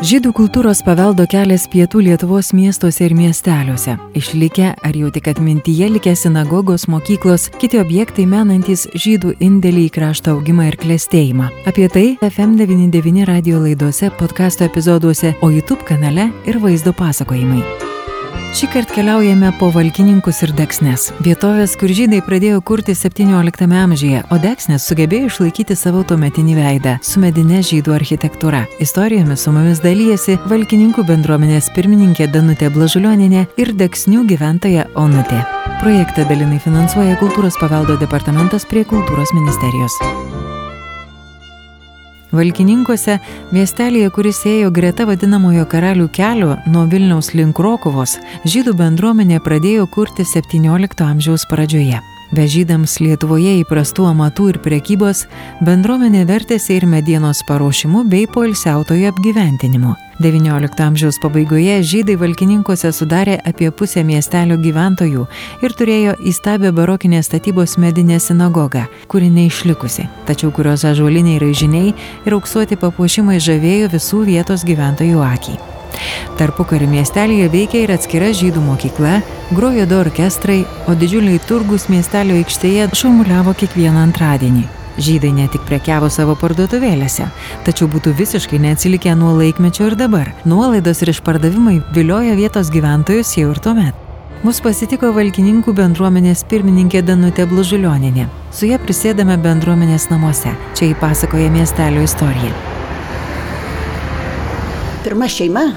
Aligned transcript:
Žydų 0.00 0.30
kultūros 0.32 0.78
paveldo 0.80 1.26
kelias 1.28 1.66
pietų 1.68 2.00
Lietuvos 2.06 2.54
miestuose 2.56 3.02
ir 3.04 3.12
miesteliuose. 3.12 3.98
Išlikę 4.16 4.70
ar 4.80 4.96
jau 4.96 5.10
tik 5.12 5.28
atmintyje 5.28 5.90
likę 5.92 6.14
sinagogos, 6.16 6.86
mokyklos, 6.88 7.50
kiti 7.60 7.76
objektai 7.82 8.24
menantis 8.24 8.86
žydų 8.96 9.34
indėlį 9.44 9.84
į 9.90 9.92
krašto 9.98 10.38
augimą 10.38 10.70
ir 10.70 10.80
klėstėjimą. 10.80 11.50
Apie 11.68 11.90
tai 11.92 12.06
FM99 12.24 13.28
radio 13.28 13.60
laidose, 13.60 14.08
podkasto 14.16 14.64
epizoduose, 14.64 15.36
o 15.44 15.52
YouTube 15.52 15.84
kanale 15.84 16.30
ir 16.48 16.62
vaizdo 16.64 16.96
pasakojimai. 16.96 17.89
Šį 18.50 18.66
kartą 18.66 18.96
keliaujame 18.96 19.52
po 19.60 19.68
Valkininkus 19.70 20.40
ir 20.42 20.50
Deksnes. 20.58 21.04
Vietovės, 21.22 21.76
kur 21.78 21.92
žydai 21.94 22.18
pradėjo 22.26 22.58
kurti 22.66 22.96
17 22.98 23.68
amžiuje, 23.78 24.24
o 24.26 24.38
Deksnes 24.42 24.88
sugebėjo 24.90 25.28
išlaikyti 25.28 25.76
savo 25.78 26.02
tuometinį 26.02 26.56
veidą 26.58 26.96
su 27.06 27.22
medinė 27.22 27.62
žydų 27.62 27.94
architektūra. 27.94 28.64
Istorijomis 28.82 29.46
su 29.46 29.54
mumis 29.54 29.84
dalyjasi 29.86 30.40
Valkininkų 30.50 31.06
bendruomenės 31.06 31.70
pirmininkė 31.78 32.26
Danutė 32.34 32.72
Blažulioninė 32.74 33.46
ir 33.54 33.70
Deksnių 33.70 34.26
gyventoja 34.34 34.90
Onutė. 34.98 35.44
Projektą 35.78 36.26
dalinai 36.26 36.58
finansuoja 36.58 37.22
Kultūros 37.22 37.54
paveldo 37.62 38.00
departamentas 38.02 38.66
prie 38.66 38.82
Kultūros 38.82 39.30
ministerijos. 39.38 40.02
Valkininkuose, 42.36 43.18
miestelėje, 43.54 44.12
kuris 44.14 44.44
ėjo 44.46 44.70
greta 44.74 45.06
vadinamojo 45.08 45.66
karalių 45.70 46.06
kelio 46.14 46.54
nuo 46.70 46.86
Vilniaus 46.90 47.32
link 47.34 47.58
Rokovos, 47.58 48.18
žydų 48.46 48.76
bendruomenė 48.78 49.42
pradėjo 49.42 49.88
kurti 49.90 50.26
XVII 50.28 51.06
amžiaus 51.10 51.48
pradžioje. 51.50 52.00
Be 52.30 52.44
žydams 52.46 53.00
Lietuvoje 53.02 53.56
įprastų 53.64 54.04
amatų 54.12 54.44
ir 54.52 54.58
prekybos, 54.62 55.24
bendruomenė 55.66 56.22
vertėsi 56.28 56.76
ir 56.76 56.86
medienos 56.86 57.40
paruošimu 57.48 58.04
bei 58.06 58.28
poilsiautojų 58.30 59.08
apgyventinimu. 59.10 59.96
XIX 60.20 60.84
amžiaus 60.84 61.18
pabaigoje 61.18 61.80
žydai 61.82 62.14
valkininkose 62.20 62.92
sudarė 62.92 63.38
apie 63.48 63.72
pusę 63.74 64.04
miestelio 64.06 64.60
gyventojų 64.60 65.24
ir 65.64 65.74
turėjo 65.74 66.14
įstabę 66.30 66.70
barokinės 66.76 67.26
statybos 67.32 67.78
medinę 67.80 68.20
sinagogą, 68.20 68.84
kuri 69.10 69.32
neišlikusi, 69.32 70.06
tačiau 70.30 70.52
kurios 70.54 70.86
ažuoliniai 70.86 71.40
raižiniai 71.42 71.92
ir 72.28 72.38
auksuoti 72.38 72.78
papuošimai 72.78 73.40
žavėjo 73.42 73.90
visų 73.96 74.24
vietos 74.30 74.68
gyventojų 74.68 75.26
akį. 75.32 75.58
Tarpukariu 76.38 76.88
miestelėje 76.90 77.50
veikė 77.52 77.84
ir 77.84 77.94
atskira 77.94 78.32
žydų 78.36 78.64
mokykla, 78.64 79.20
grojo 79.52 79.86
du 79.86 79.98
orkestrai, 80.00 80.60
o 80.88 80.96
didžiuliai 80.98 81.40
turgus 81.48 81.88
miestelio 81.92 82.38
aikštėje 82.40 82.90
šurmuliavo 82.96 83.56
kiekvieną 83.60 84.06
antradienį. 84.08 84.66
Žydai 85.00 85.30
ne 85.32 85.46
tik 85.48 85.62
prekiavo 85.68 86.10
savo 86.12 86.34
parduotuvėlėse, 86.36 87.28
tačiau 87.64 87.88
būtų 87.88 88.12
visiškai 88.18 88.58
neatsilikę 88.60 89.14
nuo 89.16 89.32
laikmečio 89.38 89.88
ir 89.88 89.96
dabar. 89.96 90.32
Nuolaidos 90.44 91.00
ir 91.04 91.14
išpardavimai 91.14 91.80
vilioja 91.96 92.36
vietos 92.36 92.72
gyventojus 92.74 93.36
jau 93.38 93.50
ir 93.54 93.60
tuomet. 93.64 94.06
Mus 94.40 94.60
pasitiko 94.64 95.10
valkininkų 95.12 95.74
bendruomenės 95.76 96.46
pirmininkė 96.48 97.02
Danutė 97.04 97.44
Blužulioninė. 97.48 98.24
Su 98.56 98.70
ją 98.70 98.78
prisėdame 98.80 99.36
bendruomenės 99.40 100.08
namuose. 100.12 100.54
Čia 100.76 100.94
įpasakoja 100.94 101.52
miestelio 101.52 102.06
istoriją. 102.08 102.54
Pirma 105.04 105.28
šeima 105.32 105.68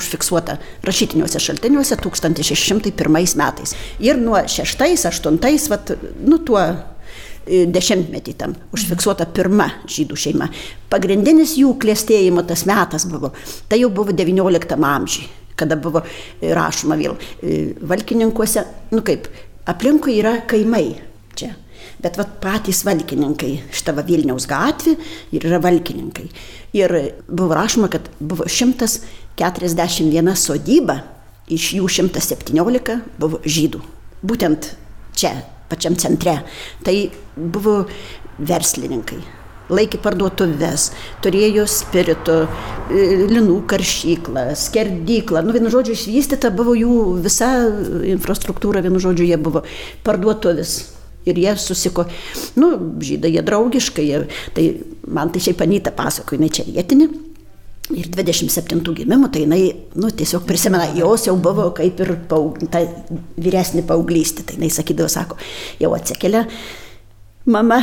užfiksuota 0.00 0.56
rašytiniuose 0.86 1.42
šaltiniuose 1.42 1.98
1601 2.00 3.36
metais. 3.40 3.76
Ir 4.02 4.18
nuo 4.20 4.40
6-8, 4.40 5.68
vat, 5.70 5.94
nu 6.24 6.40
tuo 6.44 6.64
dešimtmetį 7.50 8.34
tam 8.38 8.54
užfiksuota 8.74 9.26
pirma 9.34 9.66
žydų 9.90 10.18
šeima. 10.18 10.48
Pagrindinis 10.92 11.56
jų 11.58 11.74
klėstėjimo 11.80 12.44
tas 12.48 12.66
metas 12.68 13.06
buvo, 13.10 13.32
tai 13.68 13.80
jau 13.80 13.90
buvo 13.94 14.14
XIX 14.14 14.76
amžiai, 14.76 15.28
kada 15.58 15.78
buvo 15.80 16.02
rašoma 16.40 16.98
vėl 17.00 17.16
valkininkuose, 17.90 18.64
nu 18.94 19.02
kaip, 19.06 19.28
aplinkui 19.70 20.18
yra 20.20 20.40
kaimai 20.50 20.86
čia. 21.38 21.54
Bet 22.00 22.16
vat, 22.20 22.36
patys 22.42 22.84
valkininkai, 22.86 23.52
šitą 23.76 23.94
va 23.98 24.04
Vilniaus 24.06 24.46
gatvė 24.50 24.96
ir 25.36 25.46
yra 25.46 25.60
valkininkai. 25.62 26.26
Ir 26.78 26.96
buvo 27.28 27.56
rašoma, 27.58 27.90
kad 27.92 28.08
buvo 28.20 28.46
141 28.48 30.34
sodyba, 30.38 31.00
iš 31.50 31.74
jų 31.78 31.88
117 31.90 33.00
buvo 33.20 33.40
žydų. 33.44 33.82
Būtent 34.22 34.72
čia 35.16 35.34
pačiam 35.70 35.96
centre. 35.96 36.40
Tai 36.84 36.96
buvo 37.36 37.84
verslininkai. 38.38 39.20
Laikė 39.70 40.00
parduotuvės, 40.02 40.88
turėjo 41.22 41.62
spirito, 41.70 42.40
e, 42.90 43.04
linų 43.30 43.60
karšyklą, 43.70 44.48
skerdyklą. 44.58 45.44
Nu, 45.46 45.54
vienu 45.54 45.70
žodžiu, 45.70 45.94
išvystyta 45.94 46.50
buvo 46.50 46.74
jų 46.74 46.96
visa 47.22 47.52
infrastruktūra, 48.16 48.82
vienu 48.82 48.98
žodžiu, 48.98 49.28
jie 49.28 49.38
buvo 49.38 49.62
parduotuvės. 50.02 50.99
Ir 51.28 51.36
jie 51.36 51.50
susiko, 51.60 52.06
nu, 52.56 52.70
žydai 53.04 53.34
jie 53.34 53.42
draugiškai, 53.44 54.06
jie, 54.08 54.20
tai 54.56 54.68
man 55.04 55.32
tai 55.32 55.42
šiaip 55.44 55.60
Anyta 55.66 55.92
pasako, 55.92 56.38
jinai 56.38 56.48
čia 56.54 56.64
vietinė 56.64 57.10
ir 57.96 58.06
27 58.10 58.94
gimimo, 58.94 59.28
tai 59.28 59.44
jinai, 59.44 59.60
nu, 59.94 60.10
tiesiog 60.14 60.46
prisimena, 60.46 60.86
jos 60.96 61.26
jau 61.26 61.36
buvo 61.42 61.70
kaip 61.76 62.00
ir 62.04 62.14
paug, 62.30 62.58
ta 62.70 62.82
vyresnė 63.40 63.82
paauglystė, 63.88 64.46
tai 64.46 64.58
jinai 64.58 64.70
sakydavo, 64.74 65.10
sako, 65.10 65.38
jau 65.82 65.92
atsikelia, 65.96 66.44
mama 67.50 67.80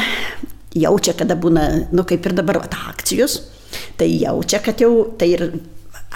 jaučia, 0.77 1.15
kada 1.17 1.37
būna, 1.39 1.67
nu, 1.91 2.05
kaip 2.07 2.25
ir 2.29 2.37
dabar, 2.37 2.61
va, 2.63 2.83
akcijos, 2.93 3.41
tai 3.99 4.09
jaučia, 4.13 4.61
kad 4.63 4.81
jau, 4.83 4.93
tai 5.19 5.31
ir, 5.35 5.45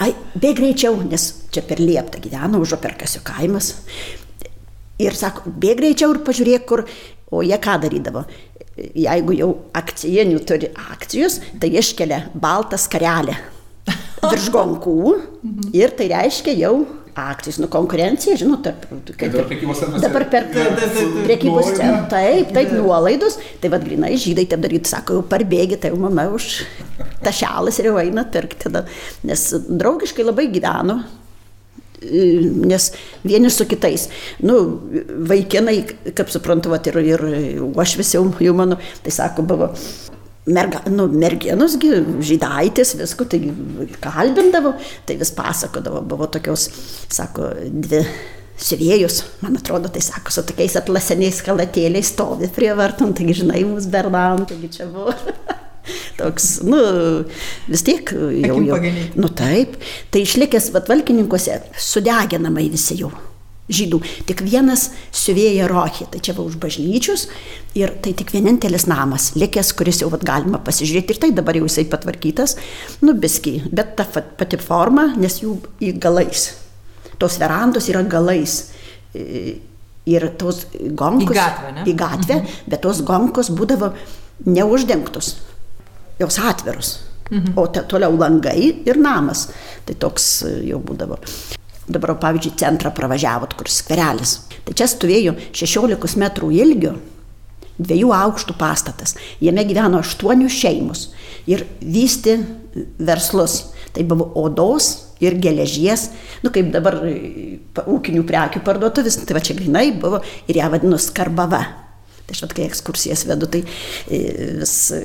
ai, 0.02 0.12
bėg 0.34 0.58
greičiau, 0.60 0.96
nes 1.04 1.28
čia 1.52 1.64
per 1.66 1.82
lieptą 1.82 2.22
gyveno, 2.22 2.62
už 2.62 2.76
operkasio 2.78 3.24
kaimas. 3.26 3.74
Ir 5.02 5.18
sako, 5.18 5.52
bėg 5.62 5.80
greičiau 5.80 6.14
ir 6.14 6.22
pažiūrėk, 6.26 6.66
kur, 6.68 6.84
o 7.32 7.42
jie 7.46 7.58
ką 7.62 7.78
darydavo. 7.82 8.24
Jeigu 8.76 9.36
jau 9.36 9.50
akcijinių 9.76 10.40
turi 10.48 10.70
akcijos, 10.72 11.40
tai 11.60 11.74
iškelia 11.76 12.24
baltą 12.32 12.78
skarelę 12.80 13.36
virš 14.32 14.48
gonkų 14.54 14.96
ir 15.76 15.92
tai 15.98 16.08
reiškia 16.14 16.56
jau 16.56 16.76
akcijos, 17.12 17.58
nu 17.60 17.68
konkurencija, 17.68 18.36
žinot, 18.40 18.62
tarp, 18.64 18.86
kaip 19.20 19.34
dabar 19.34 19.48
prekybos 19.50 19.80
centruose. 19.82 20.02
Dabar 20.06 20.24
per 20.32 20.46
prekybos 21.26 21.68
centrą, 21.76 22.06
taip, 22.08 22.52
taip, 22.56 22.72
nuolaidos, 22.72 23.36
tai 23.60 23.70
vad 23.72 23.84
grinai 23.84 24.14
žydai 24.20 24.46
taip 24.48 24.62
daryti, 24.64 24.88
sako, 24.88 25.18
jau 25.18 25.26
parbėgi, 25.28 25.76
tai 25.82 25.92
jau 25.92 26.00
mama 26.00 26.24
už 26.32 26.62
tašelas 27.24 27.80
ir 27.80 27.90
jau 27.90 27.98
eina 28.00 28.24
pirkti. 28.24 28.62
Tada, 28.64 28.86
nes 29.28 29.44
draugiškai 29.68 30.24
labai 30.24 30.48
gyveno, 30.54 31.02
nes 32.02 32.88
vieni 33.24 33.50
su 33.50 33.66
kitais, 33.70 34.08
nu, 34.42 34.58
vaikinai, 35.28 35.76
kaip 36.16 36.32
suprantu, 36.32 36.72
vat, 36.72 36.88
ir, 36.90 36.98
ir 37.14 37.24
uošvis 37.68 38.16
jau, 38.16 38.26
jau 38.42 38.56
mano, 38.56 38.78
tai 39.04 39.14
sako, 39.14 39.46
buvo 39.46 39.70
merga, 40.50 40.82
nu, 40.90 41.06
merginos, 41.12 41.78
žydaitės, 41.78 42.96
visko, 42.98 43.26
tai 43.30 43.40
kalbindavo, 44.02 44.74
tai 45.06 45.18
vis 45.20 45.32
pasakodavo, 45.36 46.02
buvo 46.12 46.28
tokios, 46.32 46.68
sako, 47.12 47.52
dvi 47.86 48.02
siuvėjus, 48.62 49.22
man 49.42 49.56
atrodo, 49.58 49.90
tai 49.92 50.02
sako, 50.04 50.34
su 50.34 50.44
tokiais 50.46 50.76
atlaseniais 50.78 51.40
kalatėliais 51.46 52.12
stovi 52.14 52.50
prie 52.52 52.70
vartų, 52.78 53.10
nu, 53.10 53.18
taigi 53.18 53.42
žinai, 53.42 53.64
mus 53.66 53.88
bernam, 53.90 54.46
taigi 54.50 54.70
čia 54.78 54.90
buvo. 54.90 55.14
Toks, 56.18 56.60
nu, 56.68 56.78
vis 57.66 57.82
tiek 57.86 58.14
jau, 58.14 58.60
jau. 58.62 58.78
Nu 59.18 59.32
taip, 59.34 59.76
tai 60.14 60.22
išlikęs 60.26 60.70
vatvalkininkuose 60.76 61.58
sudeginamai 61.90 62.68
visi 62.72 63.00
jau 63.02 63.10
žydų. 63.72 64.00
Tik 64.28 64.42
vienas 64.44 64.88
siuvėja 65.14 65.68
Rochė, 65.70 66.06
tai 66.12 66.20
čia 66.24 66.34
va 66.36 66.44
už 66.46 66.58
bažnyčius 66.62 67.28
ir 67.78 67.92
tai 68.04 68.14
tik 68.18 68.32
vienintelis 68.34 68.86
namas, 68.90 69.32
likęs, 69.38 69.72
kuris 69.78 70.02
jau 70.02 70.10
vat, 70.12 70.24
galima 70.26 70.60
pasižiūrėti 70.62 71.14
ir 71.14 71.22
tai 71.22 71.30
dabar 71.36 71.58
jau 71.58 71.68
jisai 71.68 71.86
patvarkytas, 71.90 72.56
nu 73.06 73.14
biski, 73.18 73.60
bet 73.72 73.94
ta 73.98 74.06
pati 74.06 74.60
forma, 74.60 75.12
nes 75.16 75.40
jų 75.42 75.56
į 75.82 75.94
galais. 76.02 76.50
Tos 77.22 77.38
verandos 77.38 77.88
yra 77.92 78.02
galais. 78.02 78.64
Ir 79.12 80.24
tos 80.34 80.64
gonkos. 80.98 81.30
Į 81.30 81.36
gatvę, 81.36 81.72
ne? 81.76 81.86
Į 81.86 81.94
gatvę, 81.94 82.36
mhm. 82.40 82.70
bet 82.72 82.82
tos 82.82 83.02
gonkos 83.06 83.52
būdavo 83.54 83.92
neuždengtos, 84.48 85.36
jos 86.20 86.38
atvirus. 86.38 86.92
Mhm. 87.30 87.56
O 87.56 87.66
toliau 87.68 88.16
langai 88.18 88.84
ir 88.84 89.00
namas. 89.00 89.48
Tai 89.86 89.96
toks 89.98 90.44
jau 90.66 90.80
būdavo 90.82 91.18
dabar 91.92 92.14
pavyzdžiui 92.20 92.56
centrą 92.60 92.92
pravažiavot, 92.94 93.56
kur 93.58 93.70
skverelis. 93.70 94.36
Tai 94.66 94.74
čia 94.78 94.86
stovėjo 94.90 95.34
16 95.56 96.18
metrų 96.22 96.52
ilgio, 96.54 96.94
dviejų 97.82 98.12
aukštų 98.14 98.56
pastatas. 98.58 99.16
Jame 99.42 99.64
gyveno 99.66 100.02
aštuonios 100.02 100.54
šeimos 100.54 101.08
ir 101.50 101.66
vysti 101.80 102.38
verslus. 103.02 103.72
Tai 103.92 104.06
buvo 104.08 104.30
odos 104.40 105.12
ir 105.20 105.36
geležies, 105.42 106.06
nu 106.40 106.48
kaip 106.54 106.70
dabar 106.72 106.96
ūkinių 107.02 108.22
prekių 108.24 108.62
parduotuvės, 108.64 109.18
tai 109.20 109.36
va 109.36 109.42
čia 109.44 109.56
grinai 109.58 109.90
buvo 109.92 110.22
ir 110.48 110.56
ją 110.62 110.70
vadino 110.72 110.96
skarbava. 110.96 111.60
Tai 112.32 112.38
aš 112.38 112.46
vat, 112.46 112.52
kai 112.56 112.64
ekskursijas 112.64 113.26
vedu, 113.28 113.44
tai 113.52 113.60
e, 114.08 114.18
vis 114.62 114.74
e, 114.96 115.00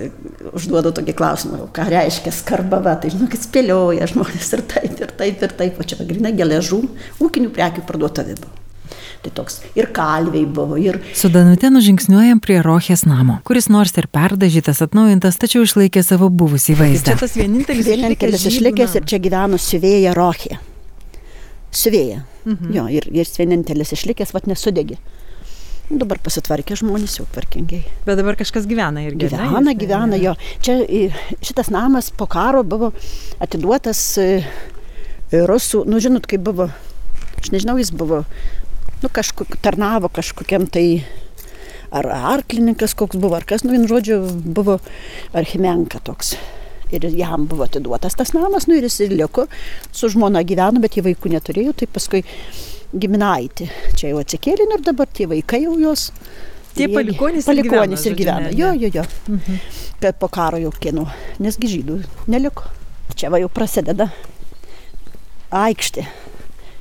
užduodu 0.56 0.94
tokį 0.96 1.16
klausimą, 1.18 1.66
ką 1.76 1.88
reiškia 1.92 2.32
skarbava, 2.32 2.94
tai 3.02 3.12
žinokit, 3.12 3.44
spėlioja 3.44 4.08
žmonės 4.08 4.54
ir 4.56 4.64
taip, 4.72 4.94
ir 4.96 5.12
taip, 5.20 5.44
ir 5.44 5.56
taip, 5.60 5.76
o 5.76 5.84
čia 5.84 5.98
pagrindinė 6.00 6.32
geležų 6.38 6.80
ūkinių 7.26 7.52
prekių 7.58 7.84
parduotuvė 7.90 8.38
buvo. 8.40 8.64
Tai 9.26 9.34
toks 9.42 9.60
ir 9.76 9.90
kalviai 9.92 10.46
buvo, 10.48 10.78
ir... 10.80 11.02
Su 11.18 11.28
Danute 11.34 11.68
nužingsniuojam 11.74 12.40
prie 12.40 12.62
Rohės 12.64 13.04
namo, 13.10 13.42
kuris 13.50 13.68
nors 13.68 13.92
ir 14.00 14.08
perdažytas, 14.08 14.80
atnaujintas, 14.86 15.42
tačiau 15.42 15.68
išlaikė 15.68 16.06
savo 16.06 16.32
buvusį 16.32 16.78
vaizdą. 16.80 17.12
Čia 17.12 17.26
tas 17.26 17.36
vienintelis, 17.36 17.92
vienintelis 17.92 18.48
išlikęs 18.54 18.96
ir 19.02 19.12
čia 19.12 19.20
gyveno 19.20 19.60
siuvėja 19.60 20.16
Rohė. 20.16 20.62
Siuvėja. 21.76 22.24
Mhm. 22.48 22.72
Jo, 22.72 22.88
ir 22.88 23.12
jis 23.12 23.36
vienintelis 23.36 23.92
išlikęs, 23.98 24.32
vad 24.38 24.48
nesudegi. 24.48 25.02
Dabar 25.88 26.20
pasitvarkė 26.20 26.76
žmonės 26.82 27.14
jau 27.22 27.24
tvarkingai. 27.32 27.80
Bet 28.04 28.18
dabar 28.20 28.36
kažkas 28.36 28.66
gyvena 28.68 29.06
irgi. 29.06 29.30
Gyvena, 29.30 29.62
ne, 29.64 29.74
gyvena 29.80 30.18
jo. 30.20 30.34
Čia 30.66 30.82
šitas 31.40 31.72
namas 31.72 32.10
po 32.12 32.28
karo 32.28 32.66
buvo 32.68 32.90
atiduotas 33.40 34.02
rusų, 35.32 35.86
nu 35.88 36.02
žinot, 36.04 36.28
kaip 36.28 36.44
buvo, 36.44 36.68
aš 37.40 37.54
nežinau, 37.56 37.78
jis 37.80 37.94
buvo, 37.96 38.26
nu 39.00 39.12
kažkur 39.14 39.48
tarnavo 39.64 40.12
kažkokiam 40.12 40.68
tai, 40.68 41.04
ar 41.96 42.08
arklininkas 42.34 42.96
koks 42.98 43.16
buvo, 43.16 43.38
ar 43.40 43.48
kas, 43.48 43.64
nu 43.64 43.72
vien 43.76 43.88
žodžiu, 43.88 44.22
buvo 44.44 44.80
archimenka 45.36 46.04
toks. 46.04 46.36
Ir 46.92 47.04
jam 47.16 47.48
buvo 47.48 47.66
atiduotas 47.68 48.16
tas 48.16 48.32
namas, 48.36 48.68
nu 48.68 48.76
ir 48.76 48.88
jis 48.88 49.02
ir 49.04 49.16
liko, 49.16 49.48
su 49.92 50.12
žmona 50.12 50.44
gyveno, 50.48 50.84
bet 50.84 50.96
jie 50.96 51.04
vaikų 51.04 51.32
neturėjo, 51.36 51.76
tai 51.80 51.88
paskui 51.92 52.24
giminaitį. 52.94 53.70
Čia 53.98 54.12
jau 54.14 54.22
atsikėlė 54.22 54.68
ir 54.78 54.86
dabar 54.86 55.10
tie 55.12 55.28
vaikai 55.30 55.64
jau 55.66 55.76
jos. 55.82 56.12
Tie 56.78 56.86
palikonys, 56.92 57.48
palikonys 57.50 58.06
ir 58.06 58.16
gyvena. 58.18 58.52
Jo, 58.54 58.72
jo, 58.78 58.90
jo. 58.94 59.04
Mhm. 59.28 59.62
Kad 60.02 60.20
po 60.22 60.30
karo 60.30 60.60
jau 60.62 60.72
kino, 60.78 61.08
nesgi 61.42 61.72
žydų 61.72 62.02
neliko. 62.30 62.70
Čia 63.18 63.32
va 63.34 63.42
jau 63.42 63.50
prasideda 63.50 64.12
aikštė. 65.50 66.06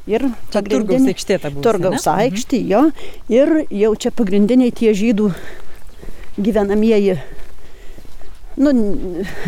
Ir 0.07 0.29
turgaus 0.53 1.07
aikštė 1.11 1.39
ta 1.43 1.51
buvo. 1.51 1.65
Turgaus 1.65 2.05
mhm. 2.05 2.27
aikštė, 2.27 2.61
jo. 2.69 2.83
Ir 3.33 3.57
jau 3.73 3.95
čia 3.97 4.13
pagrindiniai 4.15 4.75
tie 4.75 4.93
žydų 4.95 5.33
gyvenamieji 6.37 7.17
nu, 8.57 8.73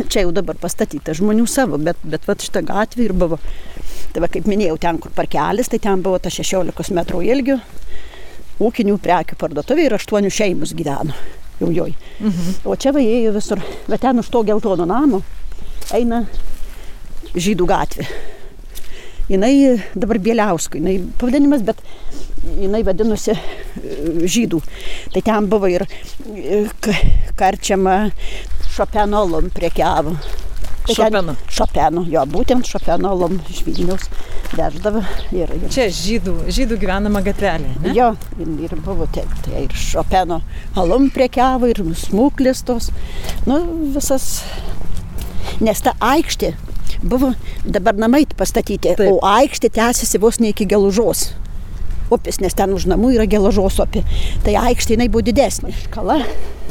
čia 0.08 0.25
jau 0.25 0.32
dabar 0.37 0.58
pastatyta 0.60 1.14
žmonių 1.16 1.46
savo, 1.49 1.81
bet, 1.81 2.00
bet 2.05 2.26
va 2.28 2.37
šitą 2.38 2.62
gatvę 2.69 3.08
ir 3.08 3.14
buvo. 3.16 3.40
Tai 4.12 4.22
va, 4.25 4.31
kaip 4.32 4.49
minėjau, 4.49 4.78
ten, 4.81 5.00
kur 5.02 5.12
parkelis, 5.14 5.69
tai 5.69 5.81
ten 5.84 6.02
buvo 6.05 6.20
ta 6.22 6.32
16 6.32 6.94
metrų 6.96 7.25
ilgio 7.28 7.58
ūkinių 8.58 8.96
prekių 9.02 9.37
parduotuvė 9.38 9.87
ir 9.87 9.94
aštuonių 9.99 10.31
šeimus 10.34 10.75
gyveno 10.75 11.14
jau 11.58 11.70
joj. 11.75 11.94
Mhm. 12.20 12.58
O 12.70 12.76
čia 12.78 12.93
va 12.94 13.02
ėjo 13.02 13.34
visur, 13.37 13.62
bet 13.88 14.02
ten 14.02 14.19
už 14.22 14.31
to 14.31 14.43
geltono 14.46 14.87
namo 14.88 15.22
eina 15.94 16.25
žydų 17.34 17.66
gatvė. 17.69 18.06
Jinai 19.28 19.52
dabar 19.93 20.20
Bieliauskui, 20.25 20.81
jinai 20.81 21.02
pavadinimas, 21.20 21.64
bet 21.66 21.82
jinai 22.56 22.81
vadinosi 22.87 23.34
e, 23.34 23.40
žydų. 24.25 24.60
Tai 25.12 25.22
ten 25.26 25.49
buvo 25.52 25.69
ir 25.69 25.84
e, 25.84 26.62
karčiama 27.37 27.99
Šopeno 28.72 29.25
alum 29.26 29.50
prekiavo. 29.52 30.14
Tai 30.88 30.96
Šopeno. 30.96 31.35
Šopeno, 31.52 32.02
jo, 32.08 32.23
būtent 32.32 32.69
Šopeno 32.69 33.11
alum 33.12 33.37
iš 33.52 33.61
Vilniaus 33.67 34.06
veždavo. 34.56 35.02
Ir, 35.37 35.50
ir... 35.52 35.67
Čia 35.73 35.88
žydų, 35.93 36.35
žydų 36.55 36.79
gyvenama 36.81 37.20
gatvelė. 37.26 37.75
Ne? 37.85 37.93
Jo, 37.96 38.14
ir, 38.40 38.55
ir 38.64 38.73
buvo 38.85 39.08
tai, 39.12 39.26
tai 39.44 39.67
ir 39.67 39.76
Šopeno 39.76 40.40
alum 40.81 41.11
prekiavo, 41.12 41.69
ir 41.69 41.82
smuklis 42.06 42.64
tos. 42.69 42.88
Nu, 43.49 43.61
visas. 43.93 44.31
Nes 45.61 45.81
ta 45.85 45.93
aikštė 46.05 46.55
buvo 47.02 47.34
dabar 47.67 47.99
namai 47.99 48.25
pastatyti, 48.38 48.94
Taip. 48.96 49.11
o 49.12 49.20
aikštė 49.26 49.70
tęsiasi 49.76 50.20
vos 50.23 50.41
ne 50.41 50.55
iki 50.55 50.67
gelužos 50.69 51.29
upės, 52.14 52.41
nes 52.41 52.56
ten 52.56 52.73
už 52.73 52.88
namų 52.88 53.12
yra 53.19 53.26
gelažos 53.29 53.76
upė. 53.84 54.05
Tai 54.46 54.56
aikštė 54.64 54.96
jinai 54.96 55.11
buvo 55.12 55.26
didesnė. 55.26 55.75
Škala 55.84 56.23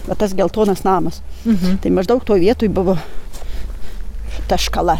va 0.08 0.18
tas 0.18 0.34
geltonas 0.38 0.84
namas. 0.88 1.22
Mhm. 1.46 1.80
Tai 1.84 1.94
maždaug 1.94 2.25
to 2.25 2.38
vietoj 2.40 2.72
buvo 2.74 2.98
ta 4.48 4.58
škala. 4.60 4.98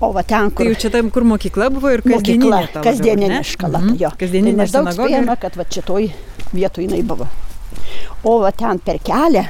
O 0.00 0.12
va 0.16 0.22
ten, 0.24 0.48
kur... 0.48 0.64
Tai 0.64 0.72
jau 0.72 0.80
čia 0.80 0.90
tam, 0.94 1.10
kur 1.12 1.26
mokykla 1.28 1.68
buvo 1.74 1.90
ir 1.92 2.00
kasdieninė. 2.00 2.48
Mokykla, 2.48 2.82
kasdieninė 2.86 3.40
škala. 3.44 3.82
Mhm. 3.82 3.96
Jo. 4.00 4.10
Kasdieninė 4.20 4.54
tai 4.54 4.60
maždaug 4.62 4.92
spėjama, 4.96 5.36
kad 5.42 5.58
va 5.60 5.66
šitoj 5.76 6.08
vietoj 6.56 6.86
jinai 6.86 7.02
buvo. 7.06 7.28
O 8.24 8.38
va 8.40 8.52
ten 8.56 8.80
per 8.84 9.00
kelią, 9.04 9.44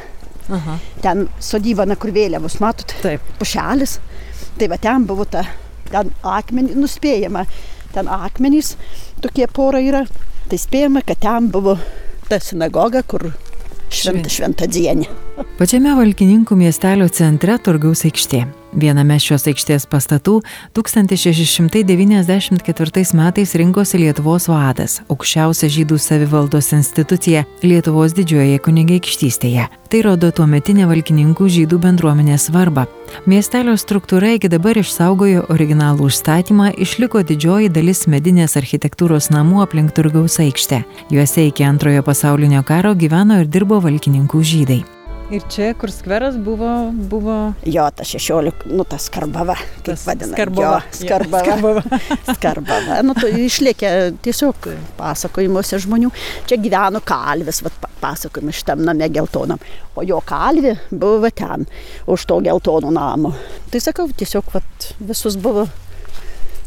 Aha. 0.51 0.77
ten 1.05 1.29
sodyba, 1.43 1.87
na 1.87 1.95
kur 1.95 2.11
vėliavus, 2.15 2.59
matot? 2.63 2.97
Taip. 3.05 3.23
Pušelis. 3.39 3.99
Tai 4.59 4.69
va 4.73 4.81
ten 4.83 5.07
buvo 5.07 5.25
ta, 5.31 5.45
ten 5.91 6.11
akmenys, 6.27 6.75
nuspėjama, 6.79 7.47
ten 7.95 8.11
akmenys, 8.11 8.75
tokie 9.23 9.47
pora 9.47 9.79
yra. 9.83 10.03
Tai 10.51 10.59
spėjama, 10.59 11.05
kad 11.07 11.23
ten 11.23 11.47
buvo 11.55 11.77
ta 12.27 12.43
sinagoga, 12.43 13.05
kur 13.07 13.31
šventa, 13.91 14.31
šventa 14.35 14.67
dienė. 14.67 15.07
Pačiame 15.61 15.93
Valkininkų 15.97 16.57
miestelio 16.57 17.09
centre 17.13 17.59
Turgaus 17.61 18.05
aikštė. 18.09 18.47
Viename 18.81 19.19
šios 19.19 19.43
aikštės 19.51 19.83
pastatų 19.91 20.37
1694 20.79 23.03
metais 23.19 23.55
rinkosi 23.59 23.99
Lietuvos 23.99 24.47
vadas, 24.49 25.03
aukščiausia 25.11 25.67
žydų 25.75 25.99
savivaldos 25.99 26.71
institucija 26.77 27.43
Lietuvos 27.65 28.15
didžiojoje 28.15 28.59
kunigaikštystėje. 28.63 29.65
Tai 29.91 30.01
rodo 30.07 30.31
tuometinė 30.31 30.87
valkininkų 30.87 31.49
žydų 31.57 31.77
bendruomenės 31.83 32.47
svarba. 32.47 32.87
Miestelio 33.27 33.75
struktūra 33.81 34.37
iki 34.37 34.47
dabar 34.53 34.79
išsaugojo 34.79 35.49
originalų 35.51 36.07
užstatymą, 36.13 36.79
išliko 36.79 37.25
didžioji 37.27 37.75
dalis 37.75 38.07
medinės 38.07 38.55
architektūros 38.61 39.35
namų 39.35 39.67
aplink 39.67 39.91
Turgaus 39.97 40.39
aikštę. 40.39 40.85
Juose 41.11 41.51
iki 41.51 41.67
antrojo 41.67 42.07
pasaulinio 42.07 42.63
karo 42.63 42.95
gyveno 42.95 43.43
ir 43.43 43.51
dirbo 43.51 43.83
valkininkų 43.83 44.47
žydai. 44.55 45.00
Ir 45.31 45.45
čia, 45.47 45.69
kur 45.79 45.93
skveras 45.95 46.35
buvo, 46.43 46.69
buvo... 46.91 47.35
Jo, 47.63 47.85
ta 47.95 48.03
16, 48.03 48.65
nu, 48.75 48.83
ta 48.83 48.97
skarbava, 48.99 49.55
kaip 49.87 50.01
vadinasi. 50.03 50.33
Skarbava. 50.35 50.81
Jo, 50.83 50.97
skarbava. 50.99 51.43
skarbava. 51.45 51.83
skarbava. 52.35 52.97
Nu, 53.07 53.15
tai 53.15 53.29
išlėkė 53.45 53.93
tiesiog 54.27 54.67
pasakojimuose 54.99 55.79
žmonių. 55.85 56.11
Čia 56.51 56.59
gyveno 56.59 56.99
kalvis, 57.07 57.61
vat, 57.63 57.77
pasakojime 58.03 58.51
šitam 58.59 58.83
name 58.89 59.07
geltonam. 59.15 59.63
O 59.95 60.03
jo 60.03 60.19
kalvi 60.27 60.73
buvo 60.91 61.31
ten, 61.31 61.63
už 62.11 62.25
to 62.27 62.41
geltono 62.49 62.91
namo. 62.97 63.31
Tai 63.71 63.83
sakau, 63.85 64.09
tiesiog 64.11 64.51
vat, 64.57 64.89
visus 64.99 65.37
buvo. 65.39 65.69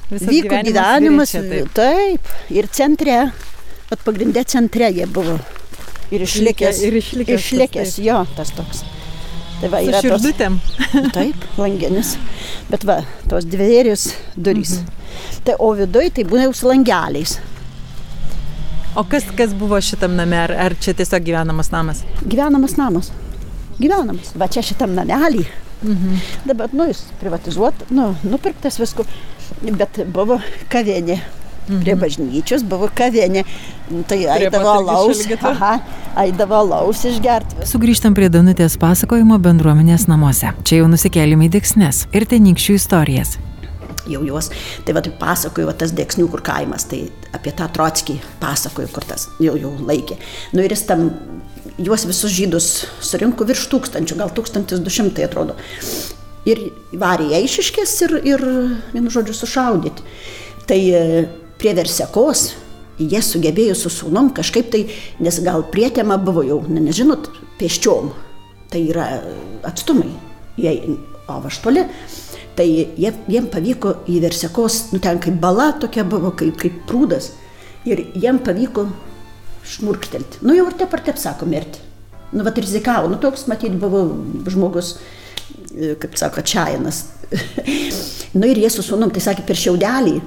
Visas 0.07 0.29
Vyko 0.29 0.53
gyvenimas. 0.53 0.69
gyvenimas 0.71 1.35
čia, 1.35 1.43
taip. 1.51 1.75
taip. 1.75 2.31
Ir 2.55 2.71
centre, 2.71 3.19
vat 3.91 4.07
pagrindė 4.07 4.45
centre 4.47 4.87
jie 4.95 5.09
buvo 5.11 5.35
ir 6.11 6.25
išlikęs. 6.25 6.81
Ir 6.83 6.97
išlikęs. 6.99 7.39
Išlikęs, 7.39 7.95
tas, 7.95 8.03
jo, 8.03 8.19
tas 8.37 8.51
toks. 8.57 8.83
Tai 9.61 9.69
va, 9.71 9.79
Su 9.85 10.01
širdutėm. 10.03 10.59
Tos, 10.59 11.09
taip, 11.17 11.47
langenis. 11.61 12.17
Bet 12.71 12.83
va, 12.87 12.99
tos 13.31 13.47
dvėrės 13.47 14.09
durys. 14.35 14.77
Mhm. 14.81 15.01
Tai 15.47 15.57
o 15.63 15.73
viduje 15.77 16.11
tai 16.17 16.25
būna 16.27 16.49
jau 16.49 16.55
su 16.57 16.69
langeliais. 16.69 17.37
O 18.99 19.05
kas, 19.09 19.25
kas 19.37 19.53
buvo 19.57 19.79
šitam 19.81 20.17
name, 20.19 20.37
ar, 20.37 20.51
ar 20.67 20.75
čia 20.77 20.93
tiesiog 20.97 21.23
gyvenamas 21.25 21.71
namas? 21.73 22.03
Gyvenamas 22.21 22.75
namas. 22.77 23.09
Gyvenamas. 23.79 24.33
Va 24.37 24.49
čia 24.51 24.61
šitam 24.65 24.93
namelį. 24.97 25.45
Mhm. 25.83 26.19
Dabar, 26.47 26.73
nu, 26.75 26.85
jis 26.91 27.01
privatizuot, 27.19 27.87
nu, 27.91 28.11
nupirktas 28.27 28.77
visko, 28.79 29.05
bet 29.63 30.03
buvo 30.13 30.37
kavienė. 30.71 31.17
Mhm. 31.67 31.79
Prie 31.83 31.95
bažnyčios 31.95 32.65
buvo 32.67 32.89
kavienė. 32.91 33.45
Tai 34.09 34.17
eidavo 34.37 34.73
alaus. 34.73 35.23
Aha, 35.47 35.73
eidavo 36.23 36.57
alaus 36.59 37.03
išgerti. 37.07 37.67
Sugrįžtam 37.69 38.15
prie 38.17 38.29
Danutės 38.33 38.75
pasakojimo 38.81 39.39
bendruomenės 39.43 40.07
namuose. 40.11 40.51
Čia 40.67 40.81
jau 40.81 40.91
nusikėlėme 40.91 41.47
į 41.47 41.55
Deksnes 41.59 42.05
ir 42.11 42.27
tenykščių 42.27 42.79
istorijas 42.81 43.37
jau 44.09 44.23
juos. 44.27 44.49
Tai 44.83 44.95
va, 44.97 45.03
tai 45.03 45.13
pasakoju, 45.19 45.67
va, 45.69 45.75
tas 45.77 45.93
Deksnių, 45.95 46.27
kur 46.31 46.43
kaimas, 46.45 46.87
tai 46.91 47.05
apie 47.35 47.53
tą 47.55 47.69
Trotskį 47.71 48.17
pasakoju, 48.41 48.89
kur 48.93 49.05
tas 49.07 49.29
jau, 49.43 49.55
jau 49.59 49.71
laikė. 49.79 50.17
Nu 50.55 50.63
ir 50.63 50.73
jis 50.75 50.85
tam, 50.89 51.05
juos 51.77 52.03
visus 52.09 52.33
žydus 52.35 52.71
surinko 53.03 53.47
virš 53.47 53.69
tūkstančių, 53.71 54.19
gal 54.19 54.33
1200 54.35 55.27
atrodo. 55.27 55.55
Ir 56.49 56.59
varė 56.99 57.29
į 57.29 57.37
Eišiškės 57.39 57.95
ir, 58.07 58.17
ir 58.33 58.43
vienu 58.91 59.13
žodžiu, 59.13 59.35
sušaudyti. 59.37 60.03
Tai 60.67 60.79
prie 61.63 61.71
Versekos 61.77 62.49
jie 62.99 63.21
sugebėjo 63.23 63.75
su 63.77 63.91
sūnum 63.91 64.33
kažkaip 64.35 64.69
tai, 64.73 64.83
nes 65.23 65.39
gal 65.45 65.63
prietema 65.71 66.17
buvo 66.19 66.43
jau, 66.45 66.59
ne, 66.67 66.81
nežinot, 66.83 67.29
pėsčiom. 67.59 68.11
Tai 68.73 68.81
yra 68.89 69.07
atstumai, 69.69 70.11
jie, 70.59 70.73
o 71.29 71.37
aš 71.47 71.61
toli. 71.63 71.85
Tai 72.57 72.65
jie, 72.67 73.13
jiem 73.31 73.47
pavyko 73.49 73.95
į 74.11 74.19
Versekos, 74.25 74.91
nu 74.93 74.99
ten 75.01 75.21
kaip 75.23 75.39
bala 75.41 75.71
tokia 75.79 76.03
buvo, 76.05 76.33
kaip, 76.37 76.57
kaip 76.59 76.83
prūdas. 76.89 77.31
Ir 77.89 78.03
jiem 78.13 78.37
pavyko 78.43 78.85
šnurktelti. 79.67 80.43
Nu 80.45 80.53
jau 80.57 80.67
ir 80.69 80.77
taip 80.77 80.93
ar 80.93 81.01
taip 81.07 81.17
sako 81.21 81.47
mirti. 81.49 81.81
Nu, 82.33 82.43
vat 82.45 82.57
rizikavo, 82.57 83.09
nu 83.09 83.19
toks, 83.21 83.47
matyt, 83.49 83.73
buvo 83.79 84.03
žmogus, 84.49 84.95
kaip 86.01 86.15
sako, 86.17 86.43
Čiainas. 86.45 87.05
nu 88.37 88.49
ir 88.49 88.61
jie 88.61 88.71
su 88.73 88.85
sunum, 88.85 89.13
tai 89.13 89.21
sakė, 89.21 89.45
per 89.47 89.57
šiaudelį 89.57 90.17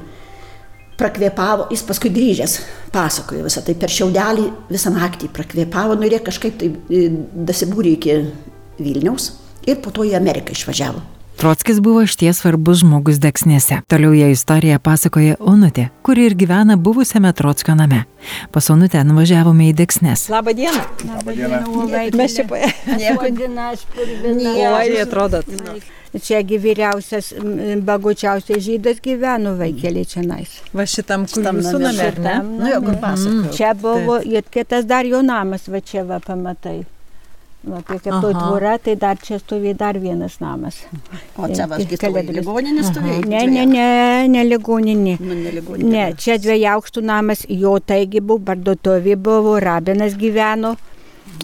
prakvėpavo, 1.00 1.68
jis 1.72 1.84
paskui 1.86 2.12
grįžęs 2.14 2.58
pasakojo 2.94 3.46
visą 3.46 3.62
tai, 3.66 3.76
per 3.78 3.92
šiaudelį 3.92 4.46
visą 4.70 4.92
naktį 4.94 5.30
prakvėpavo, 5.36 5.98
nu 5.98 6.08
ir 6.08 6.16
jie 6.16 6.22
kažkaip 6.30 6.56
tai 6.60 6.70
e, 6.72 7.08
dasibūrė 7.48 7.96
iki 7.98 8.16
Vilniaus 8.80 9.34
ir 9.66 9.80
po 9.84 9.92
to 9.92 10.06
į 10.06 10.16
Ameriką 10.18 10.56
išvažiavo. 10.56 11.04
Trotskis 11.36 11.82
buvo 11.84 12.00
išties 12.00 12.38
svarbus 12.40 12.78
žmogus 12.80 13.18
deksnėse. 13.20 13.82
Toliau 13.92 14.14
ją 14.16 14.30
istoriją 14.32 14.78
pasakoja 14.80 15.34
Onutė, 15.36 15.90
kuri 16.00 16.30
ir 16.30 16.36
gyvena 16.40 16.78
buvusiame 16.80 17.28
Trotskio 17.36 17.74
name. 17.76 18.06
Pas 18.54 18.70
Onutę 18.72 19.02
nuvažiavome 19.04 19.68
į 19.68 19.74
deksnės. 19.76 20.30
Labą 20.32 20.56
dieną. 20.56 20.80
Labą 21.10 21.34
dieną. 21.36 21.60
Mes 22.16 22.38
čia 22.38 22.46
paė. 22.48 22.72
Nieko 22.88 23.28
diena, 23.36 23.68
aš 23.76 23.84
purvina. 23.92 24.56
Oi, 24.78 24.96
atrodot. 25.04 25.52
Čiagi 26.22 26.58
vyriausias, 26.62 27.32
bagučiausias 27.84 28.62
žydas 28.64 29.00
gyveno 29.04 29.54
vaikėlį 29.58 30.04
čia 30.08 30.22
nais. 30.24 30.58
Va 30.72 30.86
šitam, 30.88 31.26
kur 31.28 31.42
Šitam 31.42 31.60
name, 31.60 32.06
ar 32.08 32.18
ne? 32.26 32.34
Nu 32.62 32.68
jau 32.70 32.82
kur 32.86 32.98
pasakojo. 33.02 33.52
Čia 33.56 33.72
buvo 33.74 34.20
ir 34.24 34.44
kitas 34.50 34.86
dar 34.88 35.04
jo 35.04 35.22
namas, 35.22 35.68
va 35.68 35.80
čia 35.80 36.04
va 36.08 36.20
pamatai. 36.20 36.84
Va, 37.66 37.80
tai 37.82 37.96
kaip 37.98 38.20
to 38.22 38.28
Aha. 38.30 38.38
tvora, 38.38 38.72
tai 38.78 38.94
dar 38.94 39.16
čia 39.18 39.40
stovi 39.42 39.72
dar 39.74 39.96
vienas 39.98 40.36
namas. 40.38 40.76
O 41.36 41.48
čia 41.50 41.66
kalėdų- 41.66 42.36
ligoninė 42.38 42.84
stovėjo. 42.86 43.24
Ne, 43.26 43.40
ne, 43.50 43.64
ne, 43.66 44.28
ne 44.28 44.44
ligoninė. 44.46 45.16
Nu, 45.18 45.34
ne 45.34 45.50
ligoninė. 45.56 45.90
Ne, 45.90 46.04
čia 46.14 46.36
dviejų 46.38 46.68
aukštų 46.76 47.02
namas, 47.02 47.42
jo 47.48 47.78
taigi 47.82 48.20
buvo, 48.22 48.38
parduotuvė 48.52 49.16
buvo, 49.18 49.58
rabinas 49.58 50.14
gyveno. 50.14 50.76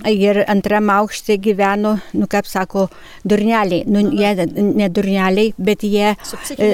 Ir 0.08 0.40
antram 0.50 0.88
aukšte 0.90 1.36
gyveno, 1.38 1.92
nu 2.18 2.26
kaip 2.30 2.46
sako, 2.50 2.88
durneliai. 3.28 3.84
Nu, 3.86 4.02
jie 4.10 4.46
ne 4.58 4.88
durneliai, 4.90 5.52
bet 5.58 5.84
jie 5.86 6.14
e, 6.56 6.66
e, 6.66 6.70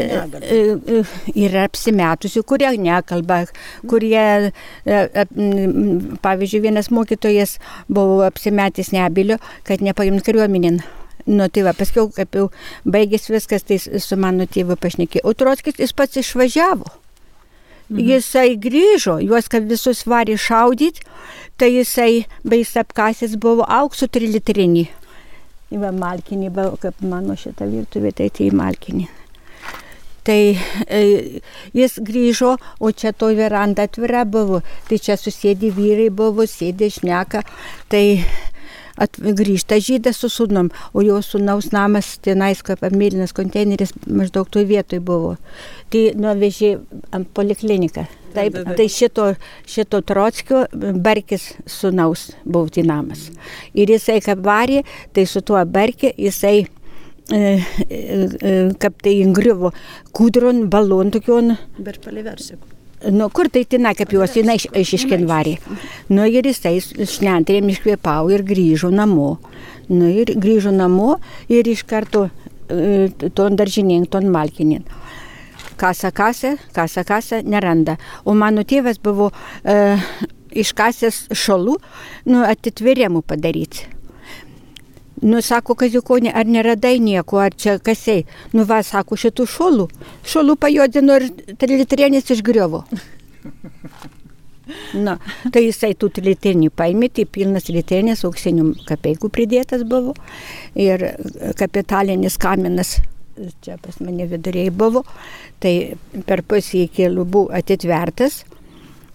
e, 0.49 1.03
yra 1.45 1.67
apsimetusi, 1.69 2.43
kurie 2.49 2.71
nekalba, 2.81 3.43
kurie, 3.91 4.53
e, 4.87 5.01
pavyzdžiui, 6.25 6.63
vienas 6.69 6.89
mokytojas 6.95 7.59
buvo 7.89 8.23
apsimetęs 8.29 8.95
nebilio, 8.97 9.37
kad 9.69 9.85
nepaimt 9.85 10.25
kariuomenин. 10.25 10.81
Nu, 11.29 11.51
tai 11.53 11.67
va, 11.67 11.75
paskiau, 11.77 12.09
kaip 12.15 12.39
jau 12.39 12.47
baigės 12.89 13.29
viskas, 13.29 13.67
tai 13.69 13.77
su 13.83 14.17
mano 14.17 14.49
tėvu 14.49 14.79
pašnekė. 14.81 15.21
O 15.29 15.37
Trotskis 15.37 15.77
jis 15.83 15.93
pats 15.93 16.17
išvažiavo. 16.23 16.89
Jisai 17.89 18.57
grįžo, 18.61 19.17
juos 19.25 19.49
kad 19.49 19.65
visus 19.65 20.03
varė 20.05 20.37
šaudyti, 20.37 21.05
tai 21.57 21.71
jisai 21.73 22.27
bais 22.45 22.75
apkasės 22.77 23.37
buvo 23.41 23.65
auksų 23.65 24.11
trilitrinį. 24.13 24.85
Įva 25.73 25.93
malkinį, 25.97 26.51
kaip 26.83 27.01
mano 27.05 27.37
šitą 27.37 27.69
virtuvę, 27.69 28.13
tai 28.13 28.29
tai 28.33 28.51
malkinį. 28.53 29.09
Tai 30.29 30.41
e, 30.53 31.01
jis 31.73 31.97
grįžo, 32.05 32.55
o 32.85 32.93
čia 32.93 33.15
to 33.17 33.31
veranda 33.37 33.87
atvira 33.89 34.27
buvo, 34.29 34.61
tai 34.89 34.99
čia 35.01 35.17
susėdi 35.17 35.73
vyrai 35.73 36.11
buvo, 36.13 36.45
sėdi 36.45 36.91
šneka, 36.93 37.41
tai 37.89 38.21
at, 38.99 39.19
grįžta 39.19 39.79
žydas 39.83 40.21
su 40.23 40.31
sūnum, 40.33 40.71
o 40.93 41.05
jo 41.05 41.19
sūnaus 41.25 41.71
namas 41.75 42.17
tenais 42.25 42.63
kaip 42.67 42.85
mėlynas 42.93 43.35
konteineris 43.37 43.95
maždaug 44.07 44.51
toj 44.53 44.67
vietoj 44.69 45.03
buvo. 45.05 45.35
Tai 45.93 46.05
nuvežė 46.19 46.77
ant 47.17 47.29
polikliniką. 47.35 48.07
Taip, 48.35 48.59
tai 48.77 48.87
šito, 48.93 49.31
šito 49.67 50.03
Trotskio 50.07 50.67
Barkis 51.01 51.51
sūnaus 51.67 52.29
buvo 52.45 52.69
tai 52.73 52.85
namas. 52.87 53.29
Ir 53.73 53.91
jisai 53.95 54.21
kaip 54.25 54.43
varė, 54.45 54.83
tai 55.17 55.25
su 55.27 55.43
tuo 55.43 55.63
Barkė 55.65 56.13
jisai 56.19 56.57
e, 56.63 57.39
e, 57.39 57.45
e, 57.89 58.57
kaip 58.81 59.05
tai 59.05 59.19
ingriuvo, 59.25 59.73
kūdron, 60.17 60.67
balon 60.73 61.15
tokion, 61.15 61.57
Bet 61.79 62.03
paliversiu. 62.05 62.61
Nu, 63.11 63.29
kur 63.31 63.47
tai 63.47 63.63
tina, 63.65 63.93
kaip 63.95 64.11
juos 64.11 64.33
jinai 64.35 64.57
iš- 64.59 64.73
iš 64.75 64.93
iškenvarė. 64.99 65.59
Nu, 66.11 66.25
ir 66.27 66.43
jisai 66.43 66.81
šnentrėm 66.83 67.69
iškvėpavo 67.71 68.33
ir 68.35 68.43
grįžo 68.43 68.91
namo. 68.91 69.39
Nu, 69.89 70.09
ir 70.11 70.35
grįžo 70.35 70.73
namo 70.75 71.19
ir 71.49 71.69
iš 71.69 71.85
karto 71.87 72.31
e, 72.69 73.09
ton 73.35 73.55
daržinin, 73.57 74.07
ton 74.11 74.27
malkinin. 74.29 74.83
Kasa 75.77 76.11
kasa, 76.11 76.57
kasa 76.75 77.05
kasa, 77.05 77.43
neranda. 77.43 77.97
O 78.25 78.35
mano 78.35 78.65
tėvas 78.67 78.99
buvo 78.99 79.31
e, 79.65 79.97
iškasęs 80.51 81.29
šalų, 81.33 81.77
nu, 82.27 82.43
atitvirėmų 82.43 83.23
padaryti. 83.23 83.87
Nu, 85.23 85.41
sako, 85.43 85.75
kaziukonė, 85.79 86.31
ar 86.37 86.47
neradai 86.47 86.99
nieko, 87.03 87.41
ar 87.43 87.55
čia 87.57 87.79
kasiai. 87.83 88.25
Nu, 88.55 88.67
va, 88.69 88.83
sako, 88.87 89.19
šitų 89.19 89.47
šolų. 89.51 89.89
Šolų 90.29 90.57
pajodino 90.61 91.19
ir 91.19 91.29
trilitrienis 91.59 92.31
išgriovo. 92.35 92.85
Na, 95.07 95.17
tai 95.53 95.63
jisai 95.65 95.95
tų 95.97 96.11
trilitrinių 96.19 96.71
paėmė, 96.77 97.09
tai 97.17 97.25
pilnas 97.25 97.71
litrienės 97.73 98.25
auksinių 98.29 98.71
kapeikų 98.89 99.31
pridėtas 99.33 99.85
buvo. 99.89 100.15
Ir 100.77 101.07
kapitalinis 101.59 102.37
kaminas, 102.41 102.99
čia 103.65 103.79
pas 103.81 103.97
mane 104.05 104.29
viduriai 104.29 104.71
buvo, 104.75 105.05
tai 105.63 105.97
per 106.29 106.45
pusį 106.45 106.85
iki 106.89 107.09
lubų 107.13 107.49
atitvertas. 107.59 108.43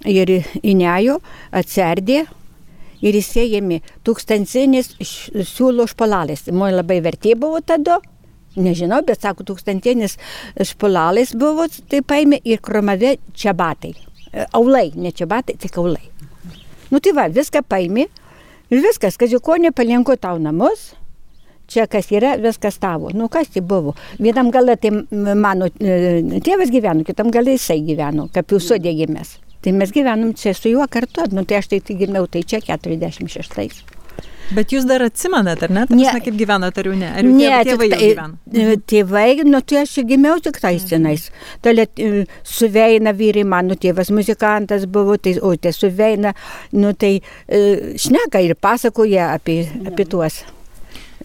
Ir 0.10 0.28
įnejo, 0.60 1.22
atserdė, 1.56 2.26
ir 3.04 3.18
įsėjami 3.20 3.82
tūkstantinis 4.08 4.94
š- 5.04 5.44
siūlo 5.50 5.86
špalalis. 5.92 6.48
Man 6.56 6.74
labai 6.78 7.02
vertė 7.06 7.36
buvo 7.40 7.60
tada. 7.62 8.00
Nežinau, 8.56 9.00
bet 9.06 9.24
sako, 9.26 9.44
tūkstantinis 9.50 10.18
špalalis 10.72 11.32
buvo, 11.42 11.66
tai 11.90 12.04
paėmė 12.06 12.38
ir 12.46 12.60
kromavė 12.62 13.16
čia 13.34 13.54
batai. 13.58 13.96
E, 14.32 14.46
Aulai, 14.54 14.92
ne 14.96 15.10
čia 15.12 15.26
batai, 15.30 15.56
tik 15.58 15.78
aulai. 15.82 16.04
Nu 16.94 17.00
tai 17.02 17.16
va, 17.18 17.26
viską 17.34 17.64
paėmė 17.66 18.04
ir 18.70 18.84
viskas, 18.86 19.18
kad 19.18 19.32
žikonė 19.34 19.72
palinko 19.74 20.16
tau 20.22 20.38
namus. 20.42 20.92
Čia 21.74 21.88
kas 21.90 22.12
yra, 22.14 22.36
viskas 22.38 22.76
tavo. 22.78 23.10
Nu 23.16 23.26
kas 23.32 23.48
tai 23.50 23.64
buvo? 23.66 23.96
Vienam 24.22 24.52
galą 24.54 24.76
tai 24.78 24.92
mano 25.40 25.70
e, 25.80 26.40
tėvas 26.46 26.70
gyveno, 26.70 27.06
kitam 27.08 27.32
galą 27.34 27.56
jisai 27.56 27.80
gyveno, 27.88 28.28
kaip 28.36 28.52
jau 28.54 28.60
sudėgėmės. 28.62 29.38
Tai 29.64 29.72
mes 29.72 29.92
gyvenom 29.96 30.34
čia 30.36 30.54
su 30.54 30.70
juo 30.74 30.86
kartu, 30.92 31.24
nu 31.32 31.46
tai 31.48 31.62
aš 31.62 31.72
tai, 31.72 31.80
tai 31.80 31.96
gimiau 32.02 32.28
tai 32.28 32.44
čia 32.44 32.60
46. 32.60 33.84
Bet 34.54 34.74
jūs 34.76 34.84
dar 34.86 35.02
atsimenat, 35.02 35.62
ar 35.64 35.72
ne? 35.72 35.86
Ta 35.88 35.96
Ne. 35.96 36.04
prasme, 36.04 36.20
kaip 36.26 36.36
gyvenat, 36.38 36.78
ar 36.78 36.84
jau 36.90 36.94
ne? 37.00 37.08
Ar 37.16 37.24
jau 37.24 37.32
tėvai, 37.32 37.64
tėvai 37.66 37.88
jau 37.88 37.98
tai- 37.98 38.10
gyvena? 38.10 38.38
e, 38.54 38.76
Tėvai, 38.92 39.44
nu 39.48 39.62
tai 39.62 39.78
aš 39.82 39.94
gimiau 40.10 40.36
tik 40.44 40.60
tais 40.60 40.84
senais. 40.86 41.30
Tai 41.64 41.74
suveina 42.44 43.14
vyrai, 43.16 43.46
mano 43.48 43.74
tėvas 43.80 44.12
muzikantas 44.14 44.86
buvo, 44.86 45.16
tai, 45.18 45.38
o 45.42 45.56
tai 45.56 45.72
suveina, 45.72 46.34
nu 46.74 46.92
tai 46.94 47.22
e, 47.48 47.96
šneka 47.98 48.44
ir 48.44 48.56
pasakoja 48.56 49.32
apie, 49.34 49.64
apie 49.88 50.06
tuos, 50.06 50.44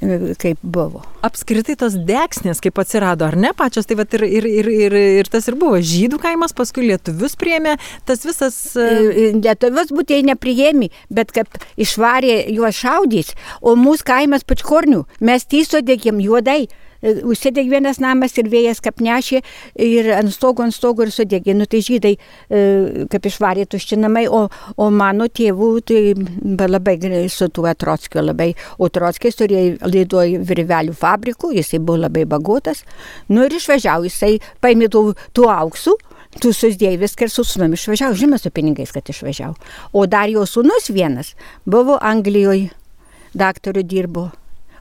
e, 0.00 0.34
kaip 0.38 0.58
buvo. 0.62 1.02
Apskritai 1.18 1.74
tos 1.74 1.96
deksnės, 2.06 2.60
kaip 2.62 2.76
atsirado, 2.78 3.26
ar 3.26 3.34
ne 3.34 3.50
pačios, 3.56 3.88
tai 3.90 3.96
vat 3.98 4.12
ir, 4.14 4.22
ir, 4.22 4.46
ir, 4.46 4.68
ir, 4.70 4.94
ir 5.18 5.30
tas 5.30 5.48
ir 5.50 5.56
buvo 5.58 5.80
žydų 5.82 6.20
kaimas, 6.22 6.54
paskui 6.54 6.86
lietuvius 6.86 7.34
priėmė, 7.40 7.74
tas 8.06 8.22
visas... 8.22 8.58
e, 8.78 9.32
Lietuvos 9.34 9.90
būtėjai 9.90 10.28
nepriėmė, 10.30 10.92
bet 11.10 11.34
kaip 11.34 11.58
išvarė 11.74 12.44
juos 12.54 12.78
šaudys, 12.78 13.34
o 13.58 13.74
mūsų 13.74 14.06
kaimas 14.12 14.46
pačkornių, 14.46 15.08
mes 15.18 15.48
tysodėgėm 15.50 16.22
juodai. 16.22 16.68
E, 17.02 17.14
Užsidegė 17.26 17.76
vienas 17.76 18.00
namas 18.02 18.34
ir 18.40 18.48
vėjas 18.50 18.82
kaip 18.82 19.02
nešė 19.04 19.42
ir 19.84 20.10
ant 20.16 20.32
stogo, 20.34 20.64
ant 20.66 20.74
stogo 20.74 21.06
ir 21.06 21.12
sudegė. 21.14 21.54
Nu 21.54 21.68
tai 21.70 21.80
žydai 21.84 22.14
e, 22.16 23.06
kaip 23.10 23.28
išvarė 23.30 23.68
tuštinamai, 23.70 24.26
o, 24.26 24.46
o 24.76 24.90
mano 24.90 25.28
tėvų 25.30 25.70
tai 25.86 26.02
labai 26.58 26.98
su 27.30 27.50
tuo 27.54 27.70
Trotskiu 27.78 28.24
labai. 28.24 28.50
O 28.78 28.90
Trotskis 28.90 29.38
turėjo 29.38 29.78
laidoj 29.86 30.38
virvelių 30.48 30.96
fabrikų, 31.18 31.52
jisai 31.58 31.82
buvo 31.82 32.06
labai 32.06 32.24
bagotas. 32.24 32.84
Nu 33.28 33.44
ir 33.44 33.58
išvažiavo, 33.58 34.06
jisai 34.08 34.38
paėmė 34.62 34.88
tų, 34.94 35.12
tų 35.34 35.50
auksų 35.50 35.98
tu 36.42 36.52
susidėjai 36.52 36.98
viską 37.00 37.26
ir 37.26 37.32
su 37.32 37.44
sūnumi 37.46 37.78
išvažiavo, 37.78 38.16
žinoma, 38.18 38.38
su 38.40 38.52
pinigais, 38.54 38.92
kad 38.94 39.08
išvažiavo. 39.08 39.56
O 39.96 40.04
dar 40.06 40.28
jo 40.30 40.44
sūnus 40.46 40.90
vienas 40.92 41.34
buvo 41.66 41.98
Anglijoje, 42.04 42.70
daktaru 43.38 43.82
dirbo, 43.82 44.28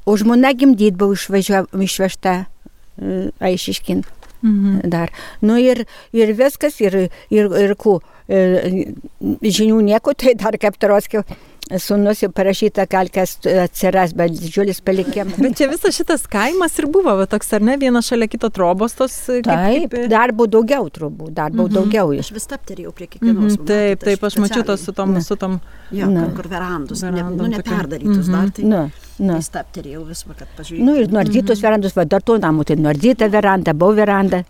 o 0.05 0.17
žmona 0.17 0.53
gimdyt 0.57 0.97
buvo 0.99 1.15
išvežta 1.17 2.35
e, 2.43 3.31
aišiškin. 3.39 4.03
Mhm. 4.45 4.81
Dar. 4.91 5.09
Nu 5.41 5.57
ir, 5.57 5.87
ir 6.13 6.33
viskas, 6.37 6.77
ir, 6.83 7.07
ir, 7.33 7.47
ir 7.57 7.73
ku, 7.79 7.97
e, 8.29 8.93
žinių 9.41 9.81
nieko, 9.87 10.13
tai 10.13 10.35
dar 10.37 10.59
kaip 10.61 10.77
Taroskio 10.77 11.23
Sūnus 11.67 12.21
jau 12.23 12.29
parašyta, 12.31 12.85
gal 12.87 13.09
kas 13.11 13.33
atsiras, 13.43 14.13
bet 14.15 14.31
didžiulis 14.39 14.79
palikimas. 14.87 15.35
Bet 15.41 15.57
čia 15.59 15.67
visas 15.67 15.97
šitas 15.97 16.23
kaimas 16.31 16.77
ir 16.79 16.87
buvo, 16.87 17.11
va, 17.19 17.25
toks 17.27 17.51
ar 17.57 17.65
ne, 17.67 17.75
vienas 17.81 18.07
šalia 18.07 18.29
kito 18.31 18.47
trobos 18.55 18.95
tos. 18.95 19.15
e, 19.29 19.41
Kaip, 19.43 19.51
Taip, 19.51 19.91
kaip, 19.91 20.07
darbo 20.13 20.47
daugiau 20.47 20.87
turbūt, 20.87 21.33
darbo 21.35 21.67
daugiau 21.67 22.13
Aš 22.23 22.31
vis 22.31 22.47
tapterėjau 22.47 22.93
prie 22.95 23.07
kiekvienos. 23.11 23.57
Mhm, 23.57 23.65
taip, 23.67 23.99
taip, 24.07 24.23
aš 24.23 24.37
mačiau 24.39 24.63
tos 24.63 24.85
su 24.87 24.93
tom, 24.95 25.11
Na. 25.17 25.21
su 25.21 25.35
tom. 25.35 25.59
Jo, 25.91 26.07
Na. 26.07 26.23
kur, 26.29 26.43
kur 26.43 26.51
verandus, 26.55 27.03
ne, 27.03 27.11
nu, 27.23 27.47
neperdarytus 27.51 28.27
Mhm. 28.27 28.31
dar. 28.31 28.49
Tai, 28.55 28.63
Nu, 28.63 28.89
nu. 29.19 29.33
tai 29.37 29.45
stapterėjau 29.45 30.03
visą, 30.07 30.33
kad 30.37 30.47
pažiūrėčiau. 30.57 30.85
Nu 30.85 30.95
ir 31.01 31.07
nuardytos 31.13 31.61
verandos, 31.63 31.95
va, 31.97 32.05
dar 32.05 32.21
tų 32.21 32.37
namų, 32.43 32.65
tai 32.69 32.75
nuardyta 32.79 33.27
veranda, 33.33 33.73
buvo 33.73 33.95
veranda, 33.97 34.43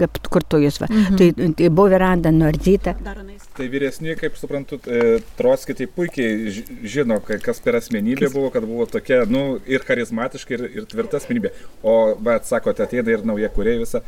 kaip 0.00 0.18
kur 0.32 0.42
tu 0.44 0.60
jūs, 0.62 0.80
va. 0.82 0.88
Tai, 1.18 1.30
tai 1.58 1.68
buvo 1.68 1.88
veranda 1.92 2.30
nuardyta. 2.34 2.94
Tai 3.56 3.66
vyresni, 3.68 4.14
kaip 4.16 4.36
suprantu, 4.40 4.78
e, 4.86 5.18
Trotskį 5.36 5.74
tai 5.76 5.86
puikiai 5.90 6.52
ži- 6.54 6.64
žino, 6.94 7.18
ka- 7.24 7.38
kas 7.42 7.58
per 7.60 7.76
asmenybė 7.80 8.30
buvo, 8.32 8.48
kad 8.54 8.64
buvo 8.64 8.86
tokia, 8.86 9.24
nu, 9.28 9.58
ir 9.66 9.80
charizmatiška, 9.84 10.54
ir, 10.56 10.64
ir 10.80 10.86
tvirta 10.88 11.18
asmenybė. 11.20 11.50
O, 11.82 12.14
bet 12.16 12.46
sakote, 12.48 12.82
ateina 12.86 13.10
ir 13.12 13.24
nauja 13.26 13.50
kuriai 13.52 13.78
visą. 13.82 14.00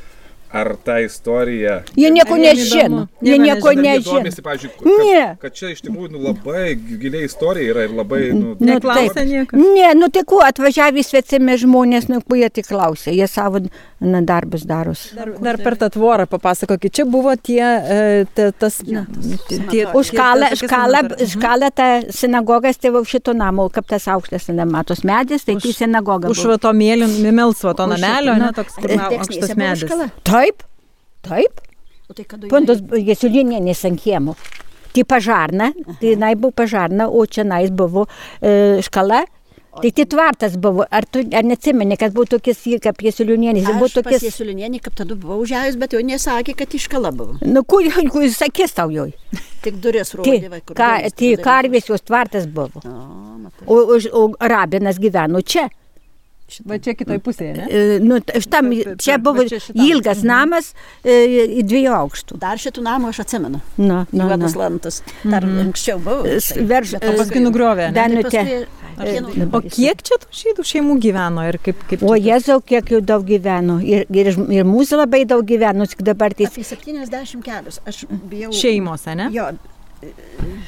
Ar 0.52 0.74
ta 0.84 0.98
istorija... 1.00 1.78
Jie 1.96 2.10
nieko 2.12 2.36
nežino, 2.36 3.06
jie 3.24 3.38
Nieko 3.40 3.72
nežino. 3.72 4.20
Ne. 4.84 5.36
kad 5.40 5.54
čia 5.56 5.70
iš 5.72 5.80
tikrųjų 5.86 6.10
nu, 6.12 6.20
labai 6.26 6.74
giliai 6.76 7.24
istorija 7.24 7.72
yra 7.72 7.86
ir 7.88 7.94
labai... 7.96 8.20
Nu, 8.36 8.52
Nu, 8.52 8.66
Neklausė 8.68 9.14
taip. 9.16 9.28
nieko. 9.30 9.56
Ne, 9.56 9.88
nu 9.96 10.08
tai 10.12 10.22
kuo 10.28 10.42
atvažiavę 10.44 11.00
svetimi 11.06 11.54
žmonės, 11.62 12.08
nu 12.12 12.20
kuo 12.20 12.36
jie 12.36 12.50
tik 12.52 12.66
klausė, 12.68 13.14
jie 13.16 13.26
savo 13.30 13.62
na, 14.02 14.20
darbus 14.20 14.66
daros. 14.68 15.06
Dar, 15.16 15.30
dar 15.42 15.56
per 15.62 15.76
tą 15.80 15.88
tvorą 15.94 16.26
papasakokit, 16.30 16.92
čia 17.00 17.06
buvo 17.08 17.32
tie, 17.36 17.62
e, 17.62 18.26
te, 18.36 18.50
tas, 18.52 18.76
tie, 18.84 19.02
tie, 19.70 19.86
Už 19.94 20.10
tie- 20.12 20.18
tas- 20.20 20.60
škalą, 20.60 21.02
Mhm. 21.08 21.30
škalą 21.32 21.70
tą 21.80 21.88
sinagogas, 22.12 22.76
va 22.92 23.00
už 23.00 23.08
šito 23.16 23.32
namo, 23.34 23.68
kaip 23.72 23.86
tas 23.88 24.04
aukštas 24.06 24.48
namatos 24.52 25.02
medis, 25.04 25.44
tai 25.48 25.56
tai 25.56 25.72
sinagoga. 25.72 26.28
Už 26.28 26.44
to 26.60 26.72
mėlyn, 26.76 27.08
melsvo, 27.32 27.72
to 27.74 27.84
Už 27.88 27.96
namelio, 27.96 28.34
šito, 28.34 28.38
ne, 28.38 28.46
nu, 28.46 28.52
toks 28.52 28.74
kur 28.78 28.90
na, 28.90 29.08
Deksnėse 29.08 29.18
aukštas 29.22 29.56
medis. 29.56 29.88
škala? 29.88 30.10
Taip, 30.42 30.64
taip. 31.22 31.60
O 32.10 32.16
tai 32.16 32.24
kada 32.26 32.48
Pontos 32.50 32.82
Jesulienės 32.98 33.84
ant 33.86 34.00
kiemo. 34.02 34.34
Tai 34.92 35.04
pažarna, 35.08 35.70
tai 36.00 36.16
jinai 36.16 36.34
buvo 36.36 36.52
pažarna, 36.58 37.06
o 37.08 37.22
čia 37.24 37.46
nais 37.48 37.70
buvo 37.72 38.08
e, 38.42 38.82
škala. 38.84 39.22
Tai 39.72 39.88
tai 39.96 40.04
tvartas 40.04 40.58
buvo, 40.60 40.84
ar 40.92 41.06
tu 41.08 41.22
ar 41.32 41.46
neatsimeni, 41.48 41.96
kad 41.96 42.12
buvo 42.12 42.26
tokias, 42.34 42.58
kaip 42.84 42.98
Jesulienės, 43.06 43.70
buvo 43.70 43.88
tokias... 43.88 44.26
Jesulienienį, 44.26 44.82
kaip 44.84 44.98
tada 44.98 45.16
buvau 45.16 45.38
užėjus, 45.46 45.78
bet 45.80 45.96
jau 45.96 46.02
nesakė, 46.04 46.52
kad 46.58 46.76
iškala 46.76 47.14
buvo. 47.16 47.38
Nu, 47.46 47.62
kur, 47.64 47.86
kur 48.12 48.26
jis 48.26 48.36
sakės 48.42 48.76
tau 48.76 48.92
joj? 48.92 49.14
Tik 49.64 49.78
duris 49.80 50.12
Tai, 50.12 50.20
rodė, 50.20 50.60
kur. 50.66 50.76
tai 50.76 51.30
karvės 51.40 51.88
jos 51.88 52.04
tvartas 52.04 52.50
buvo. 52.50 52.82
O, 53.64 53.78
o, 53.78 53.96
o 53.96 54.26
rabinas 54.52 55.00
gyveno 55.00 55.40
čia. 55.40 55.70
Va 56.66 56.78
čia 56.78 56.94
kitoj 56.98 57.18
pusėje, 57.24 57.52
ne? 57.56 57.66
E, 57.70 57.98
Nu, 58.02 58.18
štam, 58.20 58.70
Per- 58.70 58.84
per- 58.84 58.96
čia 59.04 59.18
buvo 59.18 59.44
čia 59.48 59.58
šitam. 59.60 59.84
ilgas 59.88 60.22
namas 60.26 60.72
e, 61.04 61.16
į 61.60 61.64
dviejų 61.68 61.92
aukštų. 62.02 62.38
Dar 62.42 62.56
šitų 62.60 62.82
namų 62.86 63.08
aš 63.12 63.20
atsimenu. 63.24 63.60
Na, 63.78 64.06
na, 64.12 64.28
Juodas 64.28 64.54
na. 64.54 64.60
lantas. 64.66 65.02
Dar 65.24 65.42
anksčiau 65.44 65.98
buvo. 66.02 66.26
S- 66.26 66.52
tai- 66.54 66.64
verž- 66.66 66.92
bet 66.98 67.04
e, 67.04 67.14
O 67.14 67.18
paskui 67.22 67.40
nugriovė. 67.44 67.90
ne? 67.90 67.92
tai 67.92 68.08
Danutė. 68.12 68.66
O 69.52 69.60
kiek 69.64 70.02
čia 70.04 70.18
tų 70.20 70.28
žydų 70.36 70.64
šeimų 70.68 70.98
gyveno 71.00 71.46
ir 71.48 71.56
kaip... 71.64 71.78
kaip 71.88 72.02
O 72.04 72.12
Jėzau, 72.14 72.60
kiek 72.62 72.84
jų 72.92 73.00
daug 73.08 73.24
gyveno. 73.26 73.78
Ir, 73.82 74.04
ir, 74.12 74.28
ir 74.52 74.64
mūsų 74.68 74.98
labai 75.00 75.24
daug 75.24 75.42
gyveno, 75.48 75.86
tik 75.88 76.02
dabar 76.04 76.34
tai 76.36 76.44
Apie 76.50 76.62
70 76.62 77.40
kelius. 77.42 77.80
Aš 77.88 78.02
bijau. 78.28 78.52
Šeimos, 78.52 79.06
ne? 79.16 79.30
Jo, 79.32 79.48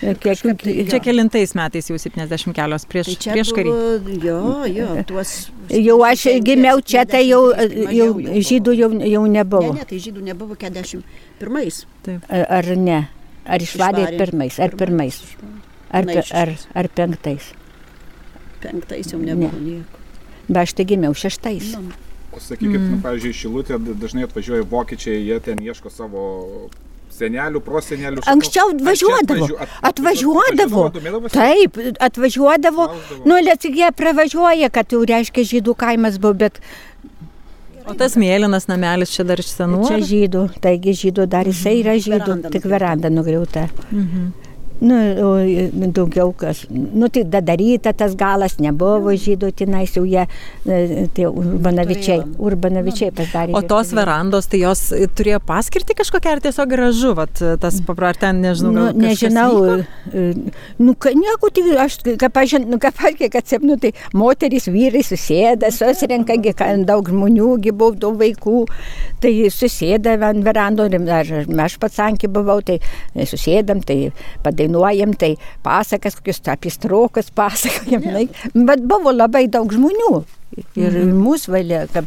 kiek 0.01 0.21
kažkaip 0.21 0.63
tai- 0.63 0.87
Čia 0.91 1.01
kelintais 1.01 1.55
metais 1.55 1.89
jau 1.91 1.97
70 1.99 2.55
kelios 2.55 2.85
prieš, 2.87 3.17
tai 3.19 3.33
prieš 3.35 3.53
karį. 3.57 3.71
buvo, 3.73 4.13
jo, 4.27 4.39
jo, 4.67 5.05
tuos. 5.09 5.51
Jau 5.71 5.99
aš 6.05 6.27
gimiau 6.45 6.81
čia, 6.81 7.05
tai 7.07 7.25
jau, 7.29 7.43
jau 7.91 8.09
žydų 8.21 8.77
jau, 8.79 8.91
jau 9.01 9.25
Ne, 9.27 9.39
nebuvo. 9.41 9.75
ne, 9.75 9.85
tai 9.85 9.99
žydų 9.99 10.23
nebuvo 10.23 10.55
41. 10.55 11.87
Ar, 12.29 12.47
ar 12.51 12.77
ne? 12.77 13.09
Ar 13.47 13.59
išvarė 13.61 14.17
pirmais, 14.19 14.59
ar 14.61 14.71
pirmais, 14.71 15.21
ar, 15.91 16.05
ar, 16.33 16.49
ar 16.75 16.89
penktais. 16.89 17.53
Penktais 18.61 19.13
jau 19.13 19.19
nebuvo 19.21 19.59
nieko. 19.61 20.01
Bet 20.49 20.57
aš 20.69 20.73
tai 20.75 20.85
gimiau 20.85 21.13
šeštais. 21.15 21.75
Nu, 21.77 21.93
O 22.35 22.41
sakykit, 22.43 22.81
mm. 22.81 22.91
nu, 22.91 22.97
pavyzdžiui, 22.99 23.31
Šilutė 23.33 23.77
dažnai 23.95 24.25
atvažiuoja 24.27 24.65
vokiečiai, 24.67 25.21
jie 25.23 25.37
ten 25.41 25.61
ieško 25.63 25.87
savo 25.91 26.25
senelių, 27.19 27.61
prosenelių. 27.65 28.25
Anksčiau 28.31 28.73
čia 28.79 29.59
atvažiuodavo. 29.91 30.89
Taip, 31.35 31.79
atvažiuodavo. 32.09 32.89
Nu, 33.25 33.39
lietuviai 33.49 33.93
pravažiuoja, 33.97 34.71
kad 34.75 34.93
jau 34.95 35.05
reiškia 35.09 35.47
žydų 35.55 35.77
kaimas 35.79 36.19
buvo, 36.23 36.35
bet 36.47 36.61
O 37.85 37.93
tas 38.01 38.15
mėlynas 38.17 38.65
namelis 38.65 39.11
čia 39.13 39.27
dar 39.29 39.41
iš 39.43 39.51
senų? 39.59 39.83
čia 39.85 39.99
žydų, 40.09 40.45
taigi 40.65 40.95
žydų 41.03 41.27
dar 41.29 41.45
jisai 41.51 41.75
yra 41.83 41.99
žydų, 42.01 42.17
Veranda 42.25 42.53
tik 42.55 42.65
veranda 42.65 43.11
nugriauta. 43.13 43.67
Mhm. 43.93 44.31
Nu, 44.85 44.97
o, 45.25 45.29
e, 45.41 45.71
daugiau 45.97 46.33
kas. 46.37 46.65
Nu, 46.71 47.09
tai 47.09 47.23
dadaryta 47.25 47.95
tas 47.97 48.13
galas, 48.21 48.59
nebuvo 48.61 49.15
žydų, 49.17 49.49
tenais 49.57 49.95
jau 49.97 50.03
jie, 50.05 50.27
e, 50.69 51.07
tie 51.17 51.25
urbanavičiai, 51.31 52.19
urbanavičiai 52.37 53.13
pasidarė. 53.17 53.55
O 53.57 53.63
tos 53.65 53.93
verandos, 53.97 54.49
tai 54.53 54.61
jos 54.61 54.83
turėjo 55.17 55.41
paskirti 55.49 55.97
kažkokią 55.97 56.35
ar 56.35 56.43
tiesiog 56.45 56.69
gražu, 56.75 57.15
vat, 57.17 57.41
tas 57.63 57.79
papra, 57.87 58.11
ar 58.13 58.19
ten 58.21 58.43
nežinau. 58.45 58.75
Nu, 58.75 58.85
gal 58.91 58.99
kažkas 59.01 59.23
nežinau, 59.23 59.55
vyko? 59.55 59.87
e, 60.13 60.53
nu, 60.85 60.95
ka- 61.01 61.15
nieko, 61.17 61.51
tai 61.57 61.65
aš, 61.87 61.99
kaip 62.21 62.43
aš, 62.43 62.53
žin- 62.53 62.69
nu, 62.75 62.81
kaip 62.83 63.01
aš, 63.09 63.17
kiek 63.23 63.41
atsimenu, 63.41 63.79
tai 63.81 63.95
moterys, 64.13 64.69
vyrai 64.69 65.05
susėda, 65.07 65.73
susirenka, 65.73 66.37
daug 66.85 67.09
žmonių, 67.09 67.55
gi 67.65 67.73
buvo 67.73 67.97
daug 68.05 68.21
vaikų, 68.21 68.67
tai 69.25 69.33
susėda 69.49 70.19
ant 70.29 70.45
verando, 70.45 70.85
ir 70.93 71.01
aš, 71.09 71.33
aš 71.49 71.79
pats 71.81 72.03
ankį 72.11 72.29
buvau, 72.37 72.61
tai 72.61 72.81
susėdam, 73.25 73.81
tai 73.81 74.13
padainuojam, 74.45 74.74
tai 75.15 75.37
pasakas, 75.63 76.15
kokius 76.19 76.41
apie 76.49 76.71
strokas 76.71 77.31
pasakojam, 77.31 78.03
yeah. 78.03 78.29
bet 78.55 78.81
buvo 78.89 79.13
labai 79.13 79.47
daug 79.49 79.71
žmonių. 79.73 80.25
Ir 80.79 80.93
Mhm. 80.95 81.17
mūsų 81.19 81.51
valia, 81.51 81.79
kad 81.91 82.05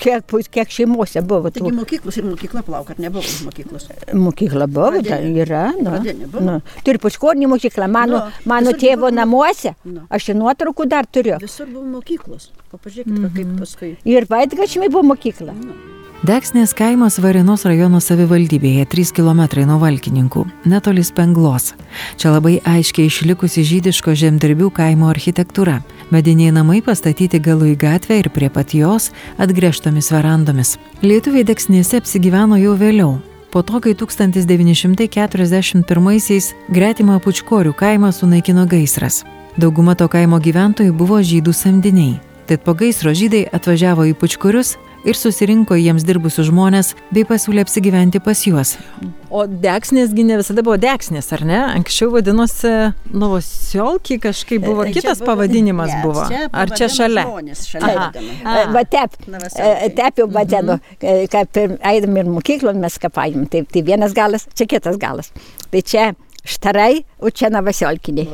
kiek, 0.00 0.24
kiek 0.50 0.70
šeimuose 0.72 1.20
buvo. 1.20 1.50
Taigi 1.52 1.72
mokyklos 1.76 2.16
ir 2.16 2.24
mokykla 2.24 2.62
plauk, 2.64 2.88
ar 2.90 2.96
nebuvo 2.96 3.20
mokyklos? 3.44 3.84
Mokykla 4.16 4.66
buvo, 4.66 5.02
ta 5.04 5.18
Pradinė. 5.18 5.42
yra. 5.44 5.64
Nu, 5.76 6.40
nu. 6.40 6.54
Turi 6.86 6.96
pučkornį 6.98 7.46
mokyklą, 7.52 7.90
mano, 7.90 8.18
Nu, 8.24 8.32
mano 8.46 8.72
tėvo 8.72 9.10
buvo- 9.10 9.12
namuose. 9.12 9.74
Nu. 9.84 10.06
Aš 10.10 10.30
ir 10.30 10.36
nuotraukų 10.36 10.88
dar 10.88 11.04
turiu. 11.04 11.36
Visur 11.38 11.66
buvo 11.66 11.84
mokyklos. 12.00 12.48
O 12.72 12.78
pažiūrėkit, 12.78 13.06
mm 13.18 13.24
-hmm. 13.26 13.36
kaip 13.36 13.60
paskui. 13.60 13.96
Ir 14.04 14.24
vaidgačmiai 14.24 14.88
buvo 14.88 15.02
mokykla. 15.14 15.52
Deksnės 16.20 16.74
kaimas 16.76 17.14
Varinos 17.16 17.62
rajono 17.64 17.96
savivaldybėje 17.96 18.84
3 18.92 19.08
km 19.16 19.64
nuo 19.64 19.80
Valkininkų, 19.80 20.44
netoli 20.68 21.00
Spenglos. 21.00 21.72
Čia 22.20 22.28
labai 22.34 22.60
aiškiai 22.60 23.08
išlikusi 23.08 23.64
žydiško 23.64 24.12
žemdirbių 24.12 24.68
kaimo 24.76 25.08
architektūra. 25.08 25.80
Mediniai 26.12 26.52
namai 26.52 26.84
pastatyti 26.84 27.40
galu 27.40 27.72
į 27.72 27.80
gatvę 27.80 28.20
ir 28.20 28.28
prie 28.34 28.50
pat 28.52 28.74
jos 28.76 29.16
atgrėžtomis 29.40 30.12
verandomis. 30.12 30.76
Lietuviai 31.00 31.40
Deksnėse 31.48 31.96
apsigyveno 32.02 32.60
jau 32.60 32.76
vėliau. 32.76 33.16
Po 33.48 33.64
to, 33.64 33.80
kai 33.80 33.96
1941-aisiais 33.96 36.52
gretimą 36.68 37.16
Pučkorių 37.24 37.72
kaimą 37.72 38.12
sunaikino 38.12 38.68
gaisras. 38.68 39.24
Dauguma 39.56 39.96
to 39.96 40.04
kaimo 40.12 40.36
gyventojų 40.36 40.92
buvo 40.92 41.24
žydų 41.24 41.56
samdiniai. 41.56 42.20
Tad 42.44 42.60
po 42.66 42.74
gaisro 42.76 43.14
žydai 43.16 43.48
atvažiavo 43.56 44.04
į 44.10 44.14
Pučkorius 44.20 44.76
ir 45.04 45.16
susirinko 45.16 45.76
jiems 45.80 46.04
dirbusius 46.04 46.48
žmonės 46.50 46.94
bei 47.14 47.24
pasiūlė 47.24 47.62
apsigyventi 47.64 48.20
pas 48.20 48.42
juos. 48.46 48.74
O 49.30 49.44
deksnėsgi 49.46 50.24
ne 50.26 50.36
visada 50.40 50.62
buvo 50.66 50.76
deksnės, 50.82 51.28
ar 51.36 51.44
ne? 51.46 51.58
Anksčiau 51.78 52.10
vadinosi 52.12 52.72
Novosiolki, 53.14 54.18
kažkaip 54.20 54.64
buvo 54.64 54.84
Tai 54.84 54.92
čia 54.92 55.00
kitas 55.00 55.18
buvo- 55.22 55.30
pavadinimas 55.30 55.90
Ne, 55.94 56.00
buvo. 56.04 56.24
čia 56.28 56.48
Ar 56.52 56.68
čia 56.76 56.88
šalia? 56.88 57.24
A. 58.44 58.70
Va 58.74 58.82
tep, 58.84 59.14
Novoselkai. 59.26 59.94
tepiau 59.94 60.26
vadinu, 60.28 60.80
kad 61.30 61.48
eidam 61.92 62.16
ir 62.16 62.24
mokyklom 62.26 62.76
mes 62.80 62.98
kapajam. 62.98 63.46
Tai, 63.48 63.62
tai 63.72 63.82
vienas 63.82 64.12
galas, 64.12 64.46
čia 64.54 64.66
kitas 64.66 64.96
galas. 64.98 65.30
Tai 65.70 65.80
čia 65.82 66.12
štarai, 66.44 67.04
o 67.20 67.30
čia 67.30 67.48
tie- 68.14 68.28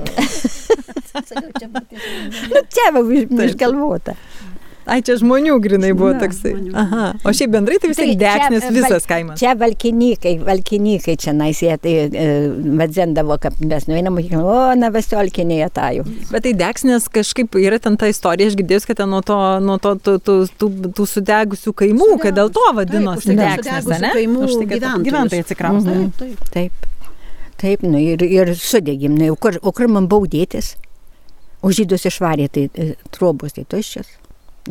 Nu, 1.16 2.61
čia 2.74 2.90
va 2.92 3.00
iš- 3.00 3.31
išgalvota. 3.50 4.14
Ai, 4.87 5.01
čia 5.03 5.16
žmonių 5.18 5.57
grinai 5.62 5.90
buvo 5.99 6.12
Na, 6.14 6.20
toksai. 6.22 6.53
Aha. 6.79 7.07
O 7.27 7.33
šiaip 7.35 7.51
bendrai 7.57 7.81
tai 7.83 7.90
vis 7.90 7.99
tiek 7.99 8.20
Tai 8.22 8.55
e, 8.55 8.70
visas 8.70 9.07
kaimas. 9.09 9.40
Čia 9.40 9.57
valkininkai, 9.59 10.37
valkininkai 10.46 11.16
čia 11.18 11.35
naisė, 11.35 11.72
tai 11.83 11.94
e, 12.07 12.27
vadzendavo, 12.79 13.35
kad 13.42 13.59
mes 13.66 13.88
nueinam, 13.90 14.20
o, 14.38 14.57
navasiolkiniai 14.79 15.64
ataju. 15.66 16.07
Bet 16.31 16.46
tai 16.46 16.55
deksnės 16.59 17.09
kažkaip 17.11 17.59
yra 17.59 17.81
ten 17.83 17.99
ta 17.99 18.07
istorija, 18.12 18.53
aš 18.53 18.59
girdėjau, 18.61 18.87
kad 18.92 19.01
ten 19.03 19.11
nuo 19.11 19.25
to, 19.27 19.38
nuo 19.66 19.79
to 19.83 19.96
tų, 19.99 20.14
tų, 20.22 20.37
tų, 20.61 20.70
tų 20.94 21.07
sudegusių 21.16 21.75
kaimų, 21.83 22.12
kad 22.22 22.38
dėl 22.38 22.53
to 22.55 22.66
vadinosi 22.77 23.33
sudegusių 23.33 24.03
ne? 24.05 24.12
kaimų 24.20 24.44
Už 24.46 24.59
tai, 24.61 24.68
kad 24.70 24.87
gyventojai 25.09 25.46
atsikraustė. 25.46 25.96
Taip, 26.20 26.20
taip. 26.22 26.53
Taip. 26.55 26.87
Taip, 27.57 27.83
nu 27.83 27.99
ir, 27.99 28.20
ir 28.22 28.53
sudegim, 28.61 29.16
nu, 29.16 29.33
o 29.33 29.37
kur, 29.40 29.57
o 29.64 29.72
kur 29.75 29.88
man 29.88 30.07
baudėtis? 30.12 30.75
O 31.64 31.72
žydus 31.75 32.05
išvarė, 32.07 32.51
tai 32.53 32.66
e, 32.77 32.92
trobos, 33.16 33.57
tai 33.57 33.64
tuščias. 33.64 34.11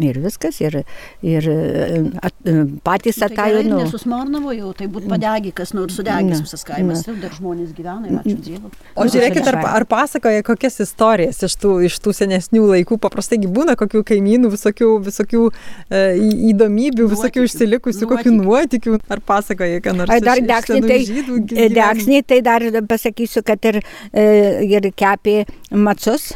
Ir 0.02 0.18
viskas, 0.20 0.58
ir, 0.64 0.82
ir 1.24 1.48
e, 1.48 2.00
at, 2.20 2.34
e, 2.44 2.56
patys 2.84 3.20
Tai 3.22 3.30
atajo, 3.30 3.62
gerai, 3.62 3.70
nu. 3.70 3.80
Nesusmarnavo 3.84 4.52
jau, 4.56 4.72
tai 4.76 4.88
būtų 4.92 5.10
padegi, 5.12 5.54
kas 5.56 5.72
nors 5.78 5.96
sudegęs 5.96 6.42
Na, 6.42 6.44
visas 6.44 6.66
kaimas. 6.68 7.06
Ir 7.08 7.20
dar 7.22 7.34
žmonės 7.36 7.72
gyvena, 7.78 8.10
ir 8.10 8.18
ačiū 8.20 8.36
Dievui. 8.46 8.72
O 9.00 9.08
žiūrėkit, 9.12 9.48
ar, 9.52 9.60
ar 9.72 9.88
pasakoja 9.90 10.44
kokias 10.48 10.82
istorijas 10.84 11.40
iš 11.48 11.58
tų, 11.62 11.74
iš 11.88 12.00
tų 12.04 12.16
senesnių 12.20 12.66
laikų. 12.74 13.00
Paprastai 13.06 13.40
būna 13.46 13.78
kokių 13.80 14.04
kaimynų, 14.12 14.52
visokių, 14.56 14.92
visokių 15.06 15.44
e, 15.48 16.04
įdomybių, 16.52 17.10
visokių 17.16 17.46
užsilikusių, 17.48 18.10
kokių 18.12 18.36
nuotykių. 18.40 19.00
Ar 19.16 19.24
pasakoja, 19.24 19.80
ką 19.86 19.96
nors. 19.96 20.12
Ai, 20.12 20.20
dar 20.24 20.68
senų 20.68 20.90
tai, 20.92 22.22
tai 22.28 22.42
dar 22.46 22.68
pasakysiu, 22.90 23.46
kad 23.46 23.72
ir, 23.72 23.80
e, 24.12 24.26
ir 24.68 24.92
kepė 24.96 25.44
macus 25.72 26.34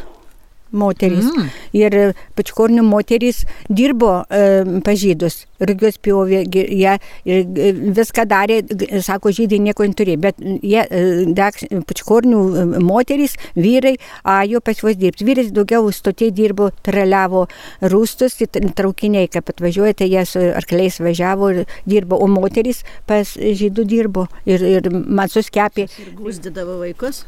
moterys. 0.72 1.28
Mm. 1.30 1.48
Ir 1.76 1.96
e, 1.96 2.04
pačkornių 2.38 2.84
moterys 2.86 3.42
dirbo 3.68 4.20
e, 4.30 4.80
pažydus, 4.86 5.44
rugius 5.60 5.98
pjovė, 6.02 6.42
jie 6.50 6.96
ir 7.28 7.44
e, 7.44 7.70
viską 7.96 8.24
darė, 8.30 8.60
sako, 9.04 9.32
žydai 9.34 9.60
nieko 9.62 9.86
neturėjo, 9.88 10.20
bet 10.22 10.40
jie, 10.40 10.82
e, 10.82 11.02
deks- 11.36 11.68
pačkornių 11.88 12.40
e, 12.40 12.64
moterys, 12.84 13.36
vyrai, 13.58 13.96
ajo 14.24 14.62
pas 14.64 14.82
juos 14.82 14.98
dirbti. 15.00 15.26
Vyrais 15.28 15.52
daugiau 15.54 15.90
stotė 15.94 16.30
dirbo, 16.34 16.70
traliavo 16.86 17.46
rūstus, 17.92 18.38
traukiniai, 18.78 19.30
kaip 19.32 19.52
atvažiuojate, 19.54 20.08
jie 20.10 20.24
su 20.28 20.44
arkliais 20.54 21.00
važiavo 21.02 21.52
ir 21.54 21.64
dirbo, 21.88 22.18
o 22.20 22.28
moterys 22.30 22.84
pas 23.10 23.34
žydų 23.36 23.86
dirbo 23.88 24.28
ir, 24.48 24.64
ir 24.78 24.90
macus 24.90 25.50
kepė. 25.52 25.88
Ir 26.00 26.14
gūsdydavo 26.18 26.80
vaikus. 26.84 27.24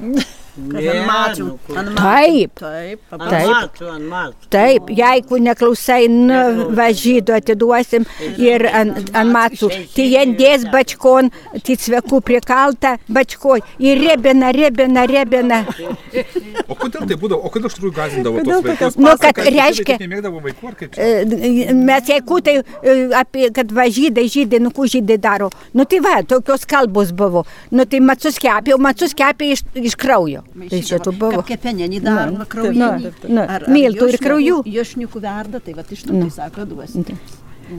Ne, 0.56 0.82
ant 0.90 1.06
matų. 1.08 1.44
nu, 1.46 1.58
kur- 1.66 1.78
ant 1.78 1.88
matų. 1.88 2.00
Taip. 2.02 2.54
Taip. 2.60 3.00
Ant 3.10 3.20
paprastai. 3.22 3.52
matų, 3.54 3.88
ant 3.94 4.08
matų. 4.10 4.48
Taip, 4.50 4.90
jeigu 5.00 5.38
neklausai, 5.46 6.08
nu, 6.10 6.40
važydu 6.76 7.34
atiduosim 7.36 8.04
ir 8.38 8.66
ant, 8.66 9.10
ant 9.14 9.32
matų. 9.34 9.70
Tai 9.94 10.06
jie 10.10 10.24
dės 10.40 10.66
bačkon, 10.72 11.30
tai 11.62 11.76
svekų 11.76 12.20
prikalta 12.22 12.96
bačkoj. 13.08 13.62
Ir 13.78 14.00
rebina, 14.04 14.50
rebina, 14.52 15.06
rebina. 15.06 15.62
O 16.68 16.74
kodėl 16.78 17.06
tai 17.08 17.16
būdavo, 17.18 17.40
o 17.46 17.50
kodėl 17.52 17.70
iš 17.70 17.76
tikrųjų 17.78 17.94
gazindavo 17.96 18.42
tos 18.44 18.64
vaikus? 18.66 18.96
Nu, 19.00 19.14
kad 19.20 19.34
žydai 19.38 19.54
reiškia- 19.56 19.98
taip 19.98 20.42
vaikų? 20.44 20.74
E, 20.98 21.72
Mes 21.74 22.06
jeigu 22.10 22.40
tai 22.42 22.56
e, 22.60 23.10
apie, 23.16 23.50
kad 23.54 23.70
važydai, 23.72 24.26
žydai, 24.30 24.60
nu, 24.60 24.70
ko 24.70 24.82
žydai 24.90 25.18
daro. 25.20 25.50
Nu 25.74 25.84
tai 25.84 26.00
va, 26.00 26.22
tokios 26.22 26.66
kalbos 26.66 27.12
buvo. 27.12 27.44
Nu 27.70 27.84
tai 27.84 28.00
macus 28.00 28.38
kepė, 28.38 28.74
o 28.74 28.78
macus 28.78 29.14
kepė 29.14 29.52
iš, 29.54 29.62
iš 29.74 29.96
kraujo. 29.96 30.39
Tai 30.70 30.80
šitų 30.90 31.12
buvo. 31.18 31.42
Kaip 31.42 31.52
kepenėnį 31.54 32.00
daro, 32.04 32.30
Nu, 32.38 32.44
kraujinį. 32.48 32.78
nu, 33.28 33.36
nu, 33.36 33.46
miltų 33.74 34.08
ir 34.12 34.18
kraujų. 34.24 34.62
Jošniukų 34.66 35.20
verda, 35.22 35.60
tai 35.60 35.74
va 35.74 35.84
iš 35.90 36.02
to 36.08 36.12
tai 36.16 36.30
sako, 36.30 36.66
duosi. 36.66 37.04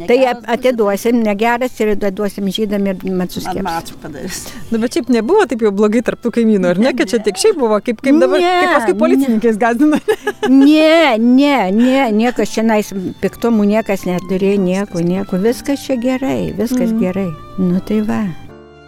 Tai 0.08 0.16
ap- 0.24 0.46
atiduosim 0.48 1.18
negeras 1.20 1.74
ir 1.84 1.90
atiduosim 1.98 2.46
žydam 2.48 2.86
ir 2.88 2.96
kepė. 2.96 3.60
matų 3.66 3.98
padarys. 4.00 4.38
Nu, 4.72 4.80
bet 4.80 4.94
šiaip 4.96 5.10
nebuvo 5.12 5.44
taip 5.52 5.60
jau 5.66 5.72
blogai 5.76 6.00
tarptų 6.08 6.32
kaimynų, 6.38 6.70
ar 6.70 6.78
ne, 6.80 6.94
kad 6.96 7.10
čia 7.12 7.20
tik 7.20 7.36
šiaip 7.36 7.58
buvo, 7.60 7.76
kaip, 7.84 8.00
kaip 8.00 8.16
dabar, 8.22 8.40
Ne, 8.40 8.54
kaip 8.62 8.72
paskui 8.78 8.96
policininkais 9.02 9.58
gazdina. 9.60 10.00
Ne, 10.48 11.18
ne, 11.20 11.72
ne, 11.76 12.06
niekas 12.16 12.54
čia 12.56 12.64
nais 12.64 12.94
piktumų 13.22 13.66
niekas 13.68 14.06
neturėjo, 14.08 14.62
nieko, 14.64 15.04
nieko. 15.04 15.38
Viskas 15.44 15.84
čia 15.84 16.00
gerai, 16.00 16.54
viskas 16.56 16.96
gerai. 16.96 17.28
Nu 17.60 17.82
tai 17.84 18.00
va. 18.02 18.24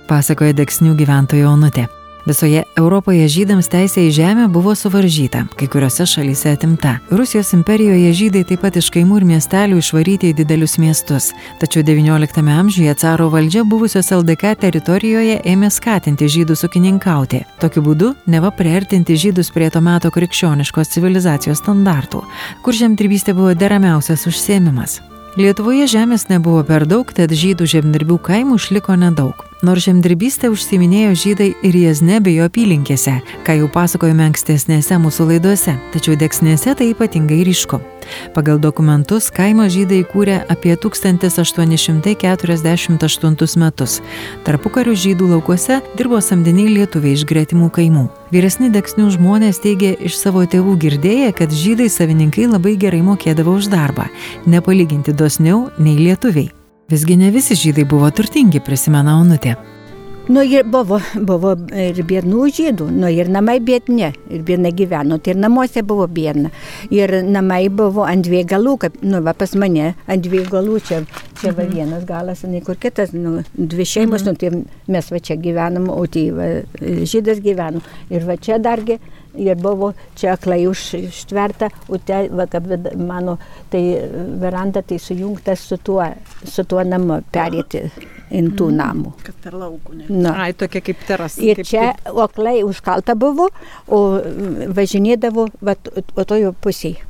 pasakoja 0.08 0.54
Deksnių 0.56 0.96
gyventoja 0.96 1.52
Onutė. 1.52 1.90
Visoje 2.26 2.62
Europoje 2.80 3.26
žydams 3.28 3.68
teisė 3.68 4.06
į 4.08 4.12
žemę 4.16 4.46
buvo 4.48 4.72
suvaržyta, 4.80 5.42
kai 5.60 5.68
kuriuose 5.68 6.06
šalyse 6.08 6.54
atimta. 6.56 6.94
Rusijos 7.12 7.52
imperijoje 7.58 8.14
žydai 8.16 8.46
taip 8.48 8.64
pat 8.64 8.80
iš 8.80 8.88
kaimų 8.96 9.20
ir 9.20 9.26
miestelių 9.34 9.82
išvaryti 9.82 10.32
į 10.32 10.38
didelius 10.38 10.78
miestus. 10.80 11.34
Tačiau 11.60 11.84
XIX 11.84 12.48
amžiuje 12.56 12.96
caro 12.96 13.28
valdžia 13.34 13.66
buvusios 13.68 14.14
LDK 14.16 14.56
teritorijoje 14.64 15.42
ėmė 15.44 15.68
skatinti 15.68 16.32
žydus 16.32 16.64
ūkininkauti. 16.64 17.44
Tokiu 17.60 17.84
būdu 17.84 18.16
neva 18.26 18.56
priartinti 18.56 19.20
žydus 19.20 19.52
prie 19.52 19.68
to 19.68 19.84
meto 19.84 20.08
krikščioniškos 20.08 20.96
civilizacijos 20.96 21.60
standartų, 21.60 22.24
kur 22.64 22.80
žemdirbystė 22.80 23.36
buvo 23.36 23.52
deramiausias 23.52 24.24
užsiemimas. 24.32 25.02
Lietuvoje 25.36 25.90
žemės 25.92 26.30
nebuvo 26.32 26.64
per 26.64 26.88
daug, 26.88 27.10
tad 27.12 27.36
žydų 27.36 27.68
žemdirbių 27.68 28.22
kaimų 28.24 28.62
išliko 28.62 28.96
nedaug. 28.96 29.50
Nors 29.63 29.86
žemdirbystė 29.88 30.49
užsiminėjo 30.52 31.13
žydai 31.15 31.56
ir 31.63 31.71
Jezne 31.80 32.17
bei 32.19 32.36
jo 32.36 32.43
apylinkėse, 32.49 33.13
ką 33.47 33.54
jau 33.62 33.69
pasakojome 33.71 34.26
ankstesnėse 34.28 34.97
mūsų 34.99 35.23
laidose, 35.30 35.80
tačiau 35.93 36.17
deksnėse 36.19 36.73
tai 36.76 36.91
ypatingai 36.91 37.47
ryšku. 37.47 37.80
Pagal 38.36 38.60
dokumentus 38.60 39.32
kaimo 39.32 39.63
žydai 39.71 40.04
įkūrė 40.04 40.43
apie 40.52 40.76
1848 40.76 43.56
metus. 43.62 44.02
Tarpukarių 44.43 44.91
žydų 44.99 45.32
laukuose 45.32 45.80
dirbo 45.95 46.19
samdiniai 46.19 46.67
lietuviai 46.82 47.15
iš 47.15 47.23
gretimų 47.30 47.69
kaimų. 47.78 48.10
Vyresni 48.36 48.67
deksnių 48.73 49.06
žmonės 49.15 49.63
teigia 49.63 49.95
iš 49.95 50.19
savo 50.19 50.43
tėvų 50.43 50.76
girdėję, 50.84 51.32
kad 51.39 51.47
žydai 51.56 51.88
savininkai 51.88 52.52
labai 52.52 52.76
gerai 52.82 52.99
mokėdavo 53.06 53.56
už 53.62 53.71
darbą, 53.71 54.12
nepalyginti 54.43 55.15
dosniau 55.15 55.71
nei 55.80 55.95
lietuviai. 56.02 56.62
Visgi 56.94 57.16
ne 57.18 57.32
visi 57.34 57.56
žydai 57.58 57.88
buvo 57.90 58.06
turtingi, 58.14 58.60
prisimena 58.62 59.16
Onutė. 59.18 59.56
Nu 60.30 60.44
ir 60.46 60.68
buvo, 60.70 61.00
buvo 61.28 61.56
ir 61.74 61.98
biednų 62.06 62.44
žydų, 62.54 62.86
nu 62.96 63.10
ir 63.10 63.32
namai 63.34 63.56
biedni, 63.66 64.12
ir 64.30 64.44
biedna 64.46 64.70
gyveno, 64.72 65.18
tai 65.18 65.34
ir 65.34 65.40
namuose 65.42 65.82
buvo 65.84 66.06
biedna. 66.06 66.52
Ir 66.94 67.12
namai 67.26 67.66
buvo 67.74 68.06
ant 68.06 68.24
dviejų 68.28 68.48
galų, 68.54 68.76
kaip, 68.86 69.02
nu 69.02 69.24
va 69.26 69.34
pas 69.36 69.56
mane, 69.58 69.96
ant 70.06 70.24
dviejų 70.24 70.46
galų, 70.54 70.78
čia, 70.86 71.02
čia 71.42 71.56
va 71.58 71.66
vienas 71.68 72.06
galas, 72.06 72.46
ne 72.46 72.62
kur 72.62 72.78
kitas, 72.78 73.12
nu, 73.18 73.42
dvi 73.58 73.90
šeimos, 73.90 74.28
nu 74.30 74.38
tai 74.38 74.54
mes 74.94 75.12
va 75.12 75.20
čia 75.20 75.40
gyvenam, 75.42 75.90
o 75.90 76.06
tai 76.06 76.30
va, 76.38 76.52
žydas 77.10 77.42
gyveno. 77.42 77.82
Ir 78.14 78.30
va 78.30 78.38
čia 78.38 78.62
dargi. 78.62 79.02
Ir 79.34 79.58
buvo 79.58 79.93
čia 80.19 80.36
aklai 80.36 80.67
už, 80.69 80.82
ištverta, 81.10 81.72
o 81.89 81.98
te, 81.98 82.28
va, 82.30 82.46
kaip 82.46 82.67
mano, 83.02 83.39
tai 83.74 83.82
veranda 84.41 84.84
tai 84.86 85.00
sujungta 85.02 85.56
su 85.58 85.80
tuo, 85.82 86.06
su 86.46 86.65
tuo 86.69 86.84
namu, 86.86 87.17
perėti 87.34 87.82
intų 88.34 88.69
namų. 88.78 89.13
Kad 89.26 89.39
per 89.41 89.58
laukų. 89.58 89.98
Ne. 90.02 90.10
Na. 90.13 90.36
Ai, 90.46 90.52
tokia 90.58 90.84
kaip 90.86 91.02
terasa. 91.08 91.41
Ir 91.41 91.62
kaip, 91.62 91.69
čia 91.69 92.13
oklai 92.13 92.60
užkalta 92.65 93.17
buvo, 93.19 93.50
o 93.88 94.04
mm, 94.19 94.74
važinėdavo 94.78 95.48
va, 95.65 95.78
o 96.13 96.28
tojo 96.30 96.54
pusėje. 96.54 97.02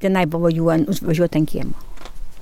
Tenai 0.00 0.24
buvo 0.28 0.50
jų 0.52 0.72
užvažiuoti 0.92 1.40
ant 1.40 1.52
kiemo. 1.52 1.84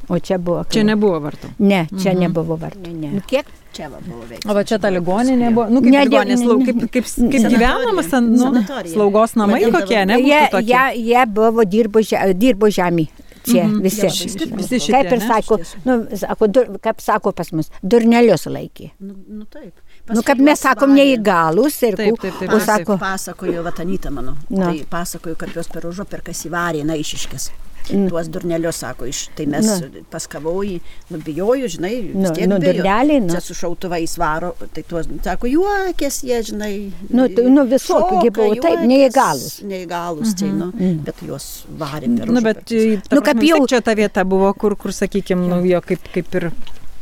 O 0.08 0.18
čia 0.18 0.38
buvo. 0.42 0.64
Čia 0.72 0.82
nebuvo 0.86 1.20
vartų. 1.22 1.52
Ne, 1.62 1.84
čia 1.94 2.12
mhm. 2.12 2.22
nebuvo 2.26 2.56
vartų. 2.60 2.92
Ne. 2.92 3.12
Nu, 3.16 3.24
Kiek? 3.26 3.48
Čia 3.72 3.88
va 3.88 4.02
buvo 4.04 4.26
veiksmas. 4.28 4.50
O 4.50 4.56
va 4.56 4.64
čia 4.68 4.76
ta 4.82 4.90
ligoninė 4.92 5.48
buvo, 5.54 5.68
nu 5.72 5.80
kaip 5.80 5.94
Ne, 5.94 6.04
ligoninė, 6.04 6.36
ne, 6.36 6.40
slau, 6.42 6.58
ne, 6.60 6.66
kaip, 6.68 6.82
kaip, 6.92 7.06
kaip 7.32 7.46
gyvenamas, 7.54 8.10
nu, 8.26 8.64
slaugos 8.92 9.36
namai 9.40 9.62
kokie, 9.72 10.02
ne? 10.10 10.18
Jie, 10.20 10.42
jie, 10.68 10.82
jie 11.06 11.26
buvo 11.32 11.64
dirbo, 11.64 12.02
dirbo 12.36 12.68
žemė. 12.68 13.08
Čia 13.42 13.64
Mhm. 13.64 13.82
visi. 13.82 14.06
Jo, 14.06 14.08
visi 14.08 14.46
visi 14.56 14.78
šitie, 14.78 14.92
Kaip 14.92 15.12
ir 15.12 15.20
sako, 15.20 15.58
nu, 15.84 16.06
sako 16.16 16.46
dur, 16.46 16.78
kaip 16.78 17.00
sako 17.00 17.32
pas 17.32 17.50
mus, 17.52 17.70
durnelius 17.82 18.46
laikė. 18.46 18.90
Nu, 19.00 19.14
nu 19.28 19.44
taip. 19.50 19.72
Nu, 20.08 20.22
kaip 20.22 20.38
mes 20.38 20.60
sakom, 20.60 20.94
neįgalus 20.94 21.82
ir 21.82 21.96
Taip, 21.96 22.20
taip, 22.20 22.38
taip, 22.38 22.50
taip, 22.50 22.62
sako, 22.62 22.98
Pasakojo 22.98 23.62
Vatanyta 23.62 24.10
mano. 24.10 24.36
Na. 24.50 24.70
Tai 24.70 24.84
pasakojo, 24.90 25.36
kad 25.36 25.48
jos 25.54 25.68
per 25.68 25.86
užo 25.86 26.04
per 26.04 26.22
kas 26.22 26.44
įvarė 26.46 26.84
naišiškės. 26.86 27.50
Mm. 27.92 28.08
Tuos 28.08 28.28
durnelius, 28.32 28.76
sako, 28.82 29.04
iš, 29.10 29.28
tai 29.36 29.44
mes 29.46 29.66
Na. 29.66 29.78
paskavoji, 30.10 30.80
nubijoju, 31.10 31.68
žinai, 31.68 31.94
Nu, 32.14 32.20
vis 32.28 32.30
tiek 32.38 32.48
nu, 32.48 32.58
durneliai, 32.62 33.20
nu. 33.20 33.28
Čia 33.34 33.40
su 33.44 33.54
šautuvais 33.54 34.16
varo, 34.18 34.54
tai 34.72 34.82
tuos, 34.88 35.06
sako, 35.24 35.46
juokės 35.52 36.22
jie, 36.24 36.38
žinai. 36.50 36.72
Nu, 37.10 37.28
tai, 37.28 37.44
nu, 37.52 37.66
visokių 37.68 38.30
buvo, 38.32 38.54
taip, 38.64 38.80
neįgalūs. 38.88 39.58
Neįgalus, 39.68 40.34
tai, 40.40 40.48
nu, 40.56 40.70
bet 41.04 41.20
juos 41.26 41.48
varė 41.78 42.08
per 42.16 42.32
Nu, 42.32 42.40
bet 42.40 42.64
per- 42.64 42.76
nu, 42.78 43.18
Nu, 43.18 43.20
kaip 43.20 43.24
kaip 43.36 43.42
jau 43.48 43.58
jau- 43.58 43.68
čia 43.68 43.80
ta 43.82 43.94
vieta 43.94 44.24
buvo, 44.24 44.52
kur, 44.54 44.74
kur 44.76 44.90
sakykime, 44.92 45.48
nu, 45.52 45.60
jo 45.68 45.80
kaip, 45.84 46.00
kaip 46.14 46.34
ir 46.40 46.50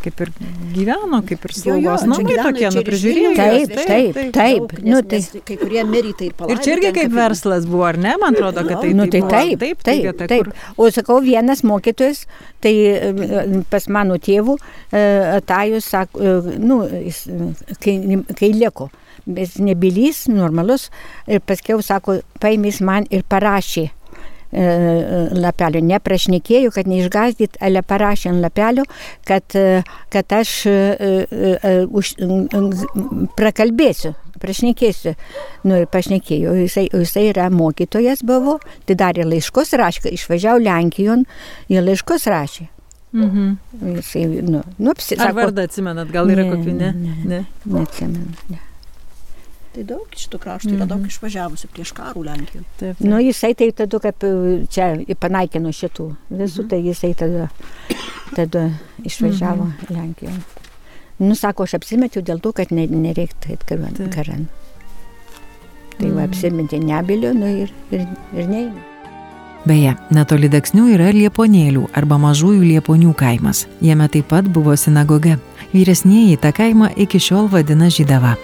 kaip 0.04 0.20
ir 0.24 0.30
gyveno, 0.74 1.20
kaip 1.28 1.44
ir 1.48 1.52
slaugos 1.56 2.04
namai 2.08 2.36
tokie, 2.38 2.66
čia 2.66 2.70
nu, 2.74 2.80
ir 2.80 2.82
iš 2.82 2.88
prižiūrėjo. 2.90 3.30
Vilniaus, 3.30 3.68
Taip, 3.70 3.76
vežė, 3.76 3.86
taip, 3.86 4.32
taip. 4.34 4.58
daug, 4.58 4.84
Nu, 4.90 5.02
tai- 5.02 5.42
kai 5.50 5.56
kurie 5.60 5.84
mirė, 5.84 6.12
tai 6.18 6.26
Ir 6.30 6.32
palaidoti. 6.38 6.64
čia 6.64 6.76
irgi 6.76 6.92
kaip 6.98 7.12
verslas 7.12 7.66
buvo, 7.66 7.84
ar 7.88 7.96
ne? 7.98 8.14
Man 8.20 8.34
atrodo, 8.34 8.64
kad 8.68 8.80
tai, 8.80 8.92
nu, 8.94 9.06
tai 9.06 9.20
buvo- 9.20 9.30
taip, 9.30 9.58
taip, 9.60 9.82
taip, 9.82 10.02
vieta, 10.04 10.26
taip. 10.28 10.44
kur- 10.44 10.54
O 10.76 10.90
sakau, 10.90 11.20
vienas 11.22 11.62
mokytojas, 11.62 12.24
tai 12.60 12.74
e, 12.74 13.62
pas 13.70 13.88
mano 13.88 14.16
tėvų, 14.16 14.56
atajus, 15.36 15.84
sako, 15.84 16.20
e, 16.20 16.58
nu, 16.58 16.82
e, 16.84 17.12
kai, 17.80 18.24
kai 18.38 18.52
liko, 18.52 18.90
bet 19.26 19.58
nebylys, 19.60 20.26
normalus, 20.28 20.88
ir 21.28 21.40
paskiau, 21.40 21.82
sako, 21.84 22.20
paimės 22.40 22.80
man 22.80 23.06
ir 23.10 23.22
parašė. 23.28 23.90
E, 24.52 24.64
lapelio, 25.36 25.82
neprašnekėjau, 25.86 26.72
kad 26.74 26.90
neišgazdyt, 26.90 27.58
ale 27.64 27.82
parašė 27.86 28.32
ant 28.32 28.44
lapelio, 28.44 28.86
kad, 29.28 29.46
e, 29.58 29.82
kad 30.12 30.34
aš 30.40 30.54
e, 30.70 31.84
už, 31.86 32.14
prakalbėsiu, 33.38 34.14
prašnekėsiu. 34.40 35.14
Nu 35.68 35.82
ir 35.82 35.88
pašnekėjau, 35.92 36.56
jisai, 36.64 36.88
jisai 36.92 37.28
yra 37.30 37.50
mokytojas 37.54 38.24
buvo, 38.26 38.58
tai 38.88 38.98
darė 38.98 39.28
laiškus 39.28 39.74
rašė, 39.80 40.10
išvažiavo 40.16 40.62
Lenkijon, 40.64 41.26
jie 41.70 41.84
laiškus 41.84 42.28
rašė. 42.30 42.70
Mhm. 43.12 43.52
Jisai, 43.96 44.24
nu, 44.46 44.62
nu, 44.78 44.90
apsi, 44.90 45.16
Ar 45.18 45.32
sako, 45.32 45.40
vardą 45.42 45.66
atsimenat, 45.66 46.10
gal 46.14 46.30
yra 46.30 46.44
Ne, 46.46 46.50
kokių, 46.52 46.74
ne? 46.78 46.90
ne. 46.94 47.14
ne. 47.26 47.40
neatsimenu. 47.66 48.34
Ne. 48.52 48.60
Tai 49.70 49.85
daug 49.87 50.16
šitų 50.18 50.38
kraštų 50.42 50.72
yra 50.74 50.87
daug 50.90 51.04
išvažiavusių 51.06 51.68
prieš 51.70 51.92
karų 51.94 52.24
Lenkijoje. 52.26 52.64
Taip, 52.80 52.96
taip. 52.98 53.04
Nu, 53.06 53.20
jisai 53.22 53.52
tai 53.54 53.68
tada, 53.76 54.00
kaip 54.02 54.24
e, 54.26 54.33
čia 54.66 54.88
panaikino 55.22 55.70
šitų 55.70 56.09
visų, 56.40 56.64
tai 56.72 56.80
jisai 56.83 57.12
tada, 57.18 57.46
tada 58.35 58.64
išvažiavo 59.06 59.68
mhm. 59.68 59.94
Lenkijoje. 59.94 60.40
Nu, 61.20 61.37
sako, 61.38 61.68
aš 61.68 61.76
apsimečiau 61.78 62.24
dėl 62.26 62.40
to, 62.42 62.50
kad 62.56 62.72
ne, 62.74 62.88
nereiktų 62.90 63.54
eiti 63.54 63.78
karan. 64.11 64.48
Tai 66.00 66.12
va, 66.16 66.24
apsimetė 66.24 66.80
nebilio, 66.80 67.35
nu 67.37 67.50
ir, 67.62 67.74
ir, 67.92 68.06
ir 68.33 68.48
neįmė. 68.48 68.87
Beje, 69.68 69.92
netoli 70.09 70.48
Daksnių 70.48 70.87
yra 70.94 71.11
Lieponėlių 71.12 71.90
arba 71.92 72.16
Mažųjų 72.22 72.64
Lieponių 72.64 73.12
kaimas. 73.12 73.66
Jame 73.85 74.09
taip 74.09 74.30
pat 74.33 74.48
buvo 74.48 74.72
sinagoga. 74.80 75.37
Vyresnieji 75.74 76.40
tą 76.40 76.54
kaimą 76.56 76.94
iki 77.04 77.20
šiol 77.20 77.52
vadina 77.52 77.92
Žydava. 77.92 78.38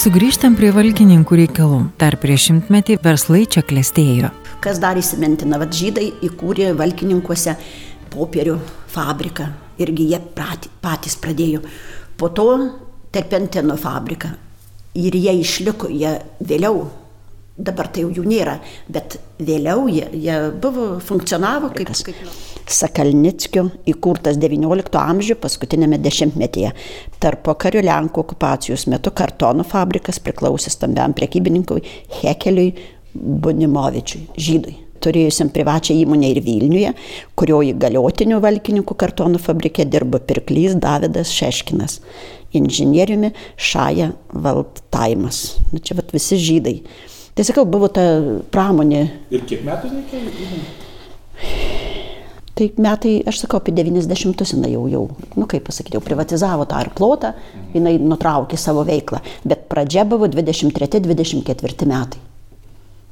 Sugrįžtam 0.00 0.54
prie 0.56 0.70
valkininkų 0.72 1.36
reikalų. 1.42 1.78
Dar 2.00 2.14
prieš 2.16 2.46
šimtmetį 2.46 2.94
verslai 3.04 3.42
čia 3.44 3.60
klestėjo. 3.60 4.30
Kas 4.64 4.78
dar 4.80 4.96
įsimintina, 4.96 5.58
vad 5.60 5.74
žydai 5.76 6.06
įkūrė 6.24 6.70
valkininkuose 6.78 7.52
popierių 8.14 8.54
fabriką 8.94 9.50
irgi 9.84 10.06
jie 10.14 10.20
patys 10.32 11.18
pradėjo. 11.20 11.60
Po 12.16 12.30
to 12.32 12.46
terpentino 13.12 13.76
fabriką 13.76 14.32
ir 14.96 15.20
jie 15.20 15.36
išliko, 15.42 15.92
jie 15.92 16.14
vėliau, 16.48 16.86
dabar 17.60 17.92
tai 17.92 18.06
jau 18.06 18.14
jų 18.22 18.24
nėra, 18.24 18.56
bet 18.88 19.18
vėliau 19.36 19.84
jie, 19.92 20.06
jie 20.16 20.38
buvo, 20.64 20.94
funkcionavo 21.04 21.74
kaip, 21.76 21.92
kaip 22.08 22.24
Sakalnickio 22.70 23.66
įkurtas 23.90 24.38
XIX 24.40 25.00
amžiuje 25.00 25.38
paskutinėme 25.42 25.98
dešimtmetyje. 26.02 26.70
Tarp 27.22 27.42
pokario 27.48 27.82
Lenkų 27.84 28.22
okupacijos 28.22 28.86
metu 28.90 29.10
kartonų 29.10 29.66
fabrikas 29.70 30.22
priklausė 30.22 30.72
stambiam 30.74 31.16
prekybininkui 31.16 31.82
Hekeliui 32.20 32.70
Bunimovičiui, 33.14 34.28
žydui 34.38 34.76
turėjusiam 35.00 35.50
privačią 35.52 35.96
įmonę 36.02 36.30
ir 36.34 36.42
Vilniuje, 36.44 36.92
kurio 37.38 37.60
įgaliotinių 37.70 38.40
valkininkų 38.44 38.96
kartonų 39.00 39.40
fabrike 39.42 39.86
dirbo 39.88 40.20
pirklys 40.20 40.76
Davidas 40.80 41.32
Šeškinas, 41.34 42.00
inžinieriumi 42.56 43.32
Šaja 43.56 44.12
Valtaimas. 44.32 45.56
Nu, 45.72 45.80
čia 45.80 45.96
vat, 45.98 46.12
visi 46.16 46.36
žydai. 46.40 46.76
Tai 47.34 47.46
sakau, 47.46 47.64
buvo 47.64 47.88
ta 47.88 48.04
pramonė. 48.52 49.06
Ir 49.32 49.46
kiek 49.48 49.64
metų 49.64 49.94
reikia? 49.94 51.79
Tai 52.60 52.66
metai, 52.76 53.14
aš 53.24 53.38
sakau, 53.40 53.56
apie 53.56 53.72
90-us 53.72 54.50
jinai 54.52 54.74
jau, 54.74 54.82
jau, 54.92 55.06
nu 55.40 55.46
kaip 55.48 55.64
pasakyti, 55.64 55.96
jau 55.96 56.04
privatizavo 56.04 56.66
tą 56.68 56.82
ir 56.84 56.90
plotą, 56.92 57.30
jinai 57.72 57.94
nutraukė 57.96 58.58
savo 58.60 58.82
veiklą. 58.84 59.22
Bet 59.48 59.62
pradžia 59.70 60.04
buvo 60.04 60.28
23-24 60.28 61.88
metai 61.88 62.20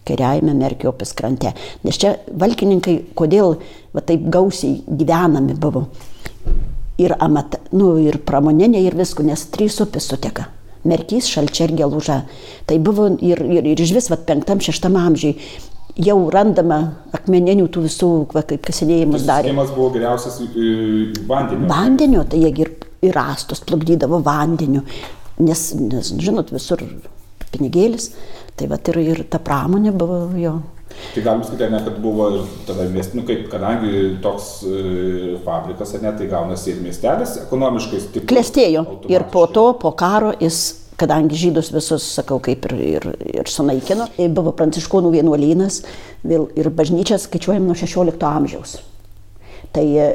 kairiajame 0.08 0.54
Merkio 0.56 0.92
upės 0.92 1.14
krante. 1.16 1.54
Nes 1.84 1.98
čia 2.00 2.14
valkininkai, 2.28 2.98
kodėl 3.18 3.56
va, 3.94 4.02
taip 4.04 4.28
gausiai 4.32 4.82
gyvenami 4.88 5.56
buvo. 5.58 5.86
Ir, 6.98 7.14
amat, 7.22 7.58
nu, 7.72 7.94
ir 8.02 8.20
pramoninė, 8.26 8.80
ir 8.84 8.96
visko, 8.98 9.24
nes 9.26 9.46
trys 9.54 9.78
upės 9.84 10.08
suteka. 10.10 10.48
Merkys, 10.88 11.28
šalčia 11.30 11.68
ir 11.68 11.74
geluža. 11.78 12.22
Tai 12.66 12.78
buvo 12.82 13.08
ir, 13.24 13.42
ir, 13.58 13.72
ir 13.72 13.82
iš 13.84 13.96
vis, 13.96 14.12
va, 14.12 14.20
penktam, 14.28 14.62
šeštam 14.64 14.96
amžiui 14.98 15.36
jau 15.98 16.18
randama 16.32 16.78
akmeninių 17.16 17.66
tų 17.74 17.84
visų, 17.88 18.10
va, 18.34 18.44
kaip 18.46 18.64
kasinėjimus 18.68 19.26
darė. 19.28 19.50
Skiemas 19.50 19.74
buvo 19.74 19.90
geriausias 19.96 20.40
vandeniu. 21.28 21.68
Vandenio, 21.70 22.24
tai 22.30 22.42
jie 22.44 22.52
ir, 22.64 22.72
ir 23.04 23.14
rastus 23.16 23.62
plukdydavo 23.66 24.22
vandeniu, 24.26 24.84
nes, 25.42 25.68
nes, 25.82 26.14
žinot, 26.22 26.52
visur 26.54 26.84
pinigėlis, 27.52 28.12
tai 28.58 28.68
va 28.70 28.80
ir, 28.92 29.00
ir 29.04 29.22
ta 29.30 29.40
pramonė 29.42 29.94
buvo 29.96 30.26
jo. 30.38 30.58
Tai 31.14 31.22
galim 31.22 31.42
sakyti, 31.44 31.68
ne, 31.70 31.78
kad 31.84 31.98
buvo 32.02 32.26
ir 32.32 32.44
tada 32.66 32.86
miestas, 32.90 33.14
nu 33.14 33.22
kaip, 33.28 33.44
kadangi 33.52 34.18
toks 34.24 34.48
e, 34.66 35.36
fabrikas, 35.44 35.92
ne, 36.02 36.12
tai 36.16 36.26
gaunasi 36.30 36.72
ir 36.72 36.80
miestelis 36.82 37.36
ekonomiškai 37.44 38.00
stiprus. 38.02 38.28
Klestėjo 38.30 38.84
ir 39.12 39.26
po 39.32 39.44
to, 39.52 39.68
po 39.82 39.92
karo 39.98 40.32
jis, 40.40 40.62
kadangi 40.98 41.38
žydus 41.38 41.70
visus, 41.74 42.04
sakau, 42.18 42.40
kaip 42.42 42.66
ir, 42.68 42.74
ir, 42.98 43.08
ir 43.38 43.50
sunaikino, 43.50 44.08
ir 44.18 44.32
buvo 44.34 44.52
pranciškonų 44.58 45.12
vienuolynas 45.14 45.82
vėl 46.26 46.48
ir 46.58 46.70
bažnyčia 46.74 47.20
skaičiuojam 47.22 47.68
nuo 47.68 47.76
16 47.78 48.26
amžiaus. 48.28 48.78
Tai 49.74 49.86
e, 49.86 50.08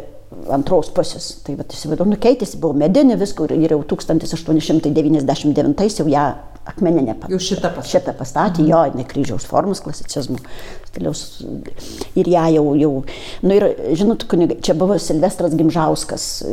antros 0.54 0.90
pusės. 0.94 1.26
Tai 1.46 1.54
va, 1.60 1.64
įsivaizduoju, 1.70 2.12
nu 2.12 2.18
keitėsi, 2.22 2.60
buvo 2.62 2.74
medinė 2.80 3.16
viskur 3.22 3.48
ir 3.56 3.72
jau 3.76 3.82
1899 3.94 6.02
jau 6.02 6.08
ją 6.10 6.26
akmeninė 6.64 7.14
pat. 7.20 7.30
Jau 7.32 7.40
šitą 7.44 7.70
pastatė. 7.76 7.92
Šitą 7.92 8.14
pastatė, 8.18 8.64
jo, 8.68 8.80
jinai 8.90 9.06
kryžiaus 9.08 9.46
formos 9.48 9.82
klasicizmų 9.84 10.38
stiliaus. 10.88 11.20
Ir 12.20 12.26
ją 12.32 12.46
jau, 12.56 12.66
jau, 12.80 12.92
nu 13.44 13.52
ir, 13.58 13.64
žinot, 14.00 14.20
kuniga, 14.32 14.54
čia 14.64 14.74
buvo 14.80 14.96
Silvestras 15.02 15.54
Gimžauskas 15.60 16.24
e, 16.48 16.50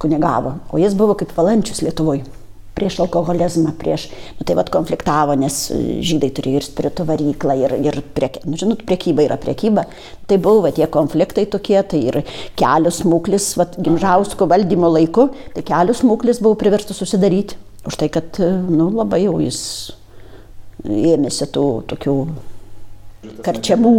kunigavo, 0.00 0.52
o 0.72 0.74
jis 0.80 0.94
buvo 0.98 1.14
kaip 1.20 1.30
valančius 1.36 1.80
Lietuvoje. 1.84 2.24
Prieš 2.74 2.96
alkoholizmą, 3.04 3.70
prieš, 3.78 4.08
nu 4.34 4.46
tai 4.46 4.56
vad 4.58 4.70
konfliktavo, 4.74 5.36
nes 5.38 5.58
e, 5.70 5.78
žydai 6.02 6.32
turėjo 6.34 6.58
ir 6.58 6.66
spiritų 6.66 7.06
varyklą, 7.06 7.54
ir, 7.62 7.74
ir 7.86 8.00
priek, 8.16 8.40
nu, 8.48 8.58
žinot, 8.58 8.82
priekyba 8.88 9.28
yra 9.28 9.36
priekyba. 9.38 9.84
Tai 10.26 10.38
buvo 10.42 10.64
va, 10.64 10.72
tie 10.74 10.88
konfliktai 10.90 11.46
tokie, 11.52 11.78
tai 11.86 12.00
ir 12.10 12.18
kelios 12.58 12.98
smūklis, 13.04 13.52
va, 13.60 13.68
Gimžausko 13.78 14.48
valdymo 14.50 14.90
laiku, 14.90 15.28
tai 15.54 15.62
kelios 15.66 16.02
smūklis 16.02 16.42
buvo 16.42 16.58
priverstas 16.58 16.98
susidaryti. 16.98 17.60
Už 17.86 18.00
tai, 18.00 18.10
kad, 18.10 18.42
e, 18.42 18.50
nu, 18.50 18.90
labai 18.96 19.22
jau 19.28 19.38
jis 19.44 19.62
ėmėsi 20.84 21.48
tų 21.54 21.68
tokių 21.94 22.18
karčiamų 23.44 23.94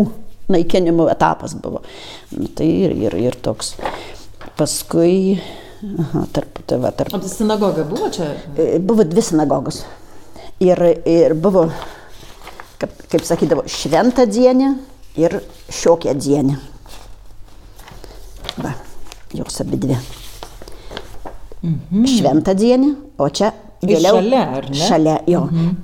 naikinimų 0.52 1.08
etapas 1.14 1.56
buvo. 1.58 1.82
Nu, 2.36 2.50
tai 2.52 2.68
ir, 2.86 2.96
ir, 3.08 3.16
ir 3.30 3.38
toks. 3.46 3.76
Paskui, 4.60 5.40
aha, 6.00 6.24
tarp, 6.34 6.60
tai 6.68 6.78
va, 6.82 6.92
tarp 6.92 7.14
O 7.14 7.20
tai 7.20 7.30
sinagoga 7.30 7.84
buvo 7.88 8.10
čia? 8.14 8.32
E, 8.58 8.80
Buvo 8.80 9.04
dvi 9.04 9.22
sinagogos. 9.22 9.84
Ir, 10.64 10.80
ir 11.06 11.34
buvo, 11.36 11.66
kaip, 12.80 12.94
kaip 13.12 13.26
sakydavo, 13.28 13.66
šventą 13.68 14.26
dienę 14.32 14.74
ir 15.20 15.40
šiokią 15.70 16.14
dienę. 16.20 16.56
Va, 18.64 18.72
jos 19.36 19.62
abi 19.62 19.78
dvi. 19.84 19.98
Mhm. 21.66 22.06
Šventą 22.08 22.54
dienę, 22.56 22.94
o 23.18 23.30
čia 23.30 23.52
Ir 23.84 23.90
vėliau. 23.98 24.16
šalia, 24.22 24.42
ar 24.58 24.70
ne? 24.70 24.76
Šalia, 24.88 25.16
jo. 25.28 25.42
Mhm. 25.52 25.76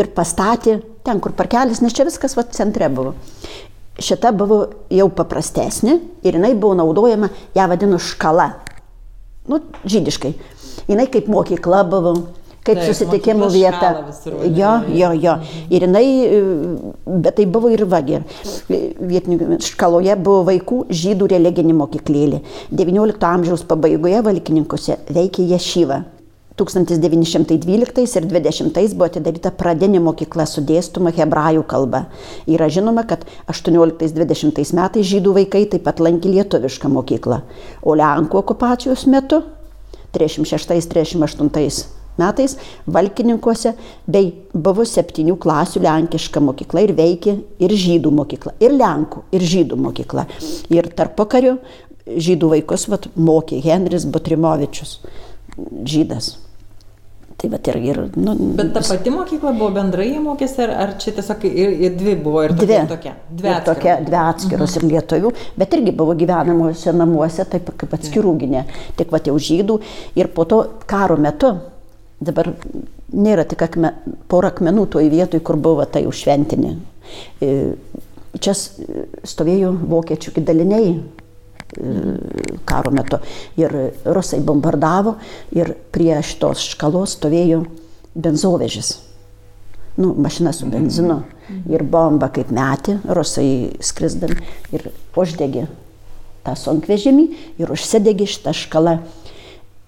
Ir 0.00 0.08
pastatė 0.16 0.78
ten, 1.04 1.20
kur 1.20 1.32
parkelis, 1.36 1.80
nes 1.84 1.92
čia 1.94 2.06
viskas 2.08 2.34
va, 2.38 2.44
centre 2.50 2.88
buvo. 2.88 3.14
Šita 4.00 4.30
buvo 4.32 4.62
jau 4.88 5.08
paprastesnė 5.12 5.98
ir 6.24 6.38
jinai 6.38 6.54
buvo 6.56 6.74
naudojama, 6.78 7.28
ją 7.54 7.66
vadinu 7.68 7.98
škala. 8.00 8.48
Nu, 9.50 9.58
žydiškai. 9.84 10.34
Jinai 10.90 11.08
kaip 11.10 11.26
mokykla 11.30 11.82
buvo, 11.90 12.12
kaip 12.66 12.78
Taip, 12.78 12.86
susitikimų 12.86 13.48
vieta. 13.54 13.90
Jo, 14.26 14.72
jo, 14.94 15.10
jo. 15.16 15.34
Mhm. 15.40 15.64
Ir 15.74 15.86
jinai, 15.86 16.04
e, 16.26 16.40
bet 17.24 17.38
tai 17.40 17.46
buvo 17.50 17.72
ir 17.72 17.84
vagė. 17.90 18.22
Vietinių 18.68 19.58
škaloje 19.66 20.16
buvo 20.20 20.44
vaikų 20.50 20.84
žydų 21.02 21.30
religinė 21.34 21.76
mokyklėlė. 21.80 22.42
XIX 22.70 23.28
amžiaus 23.32 23.66
pabaigoje 23.66 24.22
valkininkose 24.28 25.00
veikė 25.10 25.48
ješyva. 25.56 26.04
1912 26.60 28.16
ir 28.20 28.26
20 28.30 28.94
buvo 28.94 29.08
atidaryta 29.08 29.52
pradinė 29.56 30.02
mokykla 30.04 30.46
su 30.48 30.64
dėstoma 30.66 31.12
hebrajų 31.16 31.64
kalba. 31.70 32.04
Yra 32.50 32.68
žinoma, 32.72 33.06
kad 33.08 33.24
18-20 33.50 34.74
metais 34.76 35.08
žydų 35.08 35.36
vaikai 35.40 35.64
taip 35.72 35.86
pat 35.88 36.02
lankė 36.04 36.34
lietuvišką 36.36 36.90
mokyklą. 36.92 37.40
O 37.82 37.96
Lenkų 37.96 38.42
okupacijos 38.42 39.06
metu 39.08 39.42
36-38 40.12 42.00
metais 42.20 42.56
Valkininkuose 42.86 43.72
bei 44.10 44.32
buvo 44.52 44.84
septynių 44.84 45.36
klasių 45.40 45.84
lenkiška 45.86 46.42
mokykla 46.44 46.84
ir 46.84 46.94
veikė 46.98 47.36
ir 47.62 47.76
žydų 47.84 48.12
mokykla, 48.14 48.56
ir 48.60 48.76
lenkų, 48.76 49.24
ir 49.32 49.46
žydų 49.54 49.78
mokykla. 49.80 50.26
Ir 50.74 50.90
tarp 50.96 51.16
pokarių 51.18 51.56
žydų 52.10 52.54
vaikus 52.56 52.88
vat, 52.90 53.08
mokė 53.16 53.60
Henris 53.64 54.06
Butrimovičius, 54.08 54.98
žydas. 55.86 56.34
Tai 57.40 57.48
va 57.48 57.58
ir, 57.64 57.76
ir 57.88 57.98
nu, 58.20 58.34
Bet 58.58 58.74
ta 58.74 58.82
pati 58.84 59.10
mokykla 59.14 59.54
buvo 59.56 59.70
bendrai 59.72 60.10
mokėsi, 60.20 60.60
ar, 60.66 60.72
ar 60.82 60.90
čia 61.00 61.14
tiesiog 61.16 61.46
ir, 61.48 61.70
ir 61.86 61.94
dvi 61.96 62.16
buvo 62.20 62.42
ir 62.44 62.52
dvi, 62.52 62.66
tokia? 62.66 62.82
tokia? 62.90 63.12
Dvi, 63.30 63.48
ir 63.48 63.62
tokia, 63.64 63.94
dvi 64.04 64.18
atskiros 64.20 64.74
mhm. 64.76 64.82
ir 64.82 64.94
lietuvių, 64.94 65.30
bet 65.62 65.76
irgi 65.78 65.94
buvo 65.96 66.16
gyvenamuose 66.20 66.92
namuose, 66.92 67.46
taip 67.48 67.70
kaip 67.80 67.94
atskirūginė, 67.96 68.66
tik 68.98 69.14
va 69.14 69.22
jau 69.24 69.38
žydų. 69.40 69.78
Ir 70.20 70.28
po 70.36 70.44
to 70.50 70.60
karo 70.90 71.16
metu, 71.16 71.54
dabar 72.20 72.52
nėra 73.16 73.46
tik 73.48 73.64
akme, 73.64 73.94
pora 74.28 74.52
akmenų 74.52 74.84
toj 74.92 75.08
vietoj, 75.08 75.40
kur 75.40 75.56
buvo 75.56 75.88
tai 75.88 76.04
užšventinė. 76.10 76.74
E, 77.40 77.54
čia 78.36 78.52
stovėjo 78.52 79.72
vokiečių 79.80 80.44
daliniai 80.44 80.92
karo 82.64 82.90
metu. 82.90 83.20
Ir 83.60 83.74
rusai 84.04 84.40
bombardavo 84.44 85.16
ir 85.56 85.74
prie 85.92 86.16
šitos 86.22 86.64
škalos 86.72 87.16
stovėjo 87.18 87.62
benzovežis. 88.14 88.96
Nu, 90.00 90.14
mašina 90.14 90.52
su 90.52 90.68
benzinu. 90.70 91.20
Ir 91.70 91.82
bomba 91.82 92.30
kaip 92.32 92.52
metė, 92.54 93.00
rusai 93.10 93.74
skrisdami 93.82 94.38
ir 94.76 94.90
uždegė 95.18 95.66
tą 96.46 96.54
sunkvežimį 96.56 97.24
ir 97.60 97.72
užsidegė 97.74 98.28
šitą 98.30 98.54
škalą. 98.56 99.00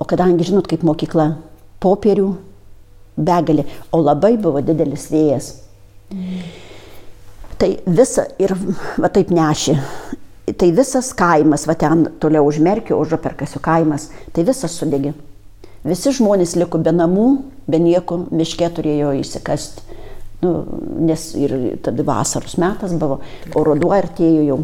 O 0.02 0.06
kadangi, 0.08 0.48
žinot, 0.48 0.66
kaip 0.66 0.82
mokykla, 0.84 1.36
popierių 1.82 2.32
begalė, 3.16 3.64
o 3.94 4.00
labai 4.02 4.34
buvo 4.42 4.62
didelis 4.64 5.06
vėjas. 5.12 5.52
Mm. 6.10 6.42
Tai 7.62 7.68
visa 7.86 8.26
ir 8.42 8.56
va 8.98 9.08
taip 9.14 9.30
nešė 9.30 9.76
tai 10.58 10.72
visas 10.74 11.12
kaimas, 11.14 11.66
va 11.68 11.76
ten 11.78 12.06
toliau 12.22 12.46
užmerkio, 12.48 12.98
užaperkasių 13.02 13.60
kaimas, 13.62 14.08
tai 14.34 14.44
visas 14.46 14.74
sudegė. 14.78 15.12
Visi 15.86 16.12
žmonės 16.14 16.54
liko 16.58 16.78
be 16.82 16.92
namų, 16.94 17.26
be 17.70 17.80
nieko, 17.82 18.20
miške 18.30 18.68
turėjo 18.76 19.14
įsikasti. 19.18 19.98
Nu, 20.42 20.52
nes 21.06 21.28
ir 21.38 21.52
tada 21.86 22.02
vasaros 22.06 22.56
metas 22.58 22.94
buvo, 22.98 23.20
o 23.54 23.64
ruduo 23.66 23.92
artėjo 23.94 24.46
jau. 24.46 24.62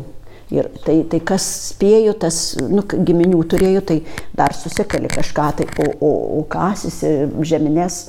Ir 0.54 0.70
tai, 0.80 1.02
tai 1.10 1.20
kas 1.28 1.44
spėjo, 1.68 2.14
tas 2.18 2.56
nu, 2.58 2.80
giminių 2.82 3.42
turėjo, 3.52 3.82
tai 3.90 3.98
dar 4.34 4.56
susikali 4.56 5.10
kažką, 5.12 5.48
tai, 5.58 5.68
o, 5.84 5.90
o, 6.00 6.12
o 6.38 6.42
kasis 6.48 7.02
žeminės, 7.50 8.00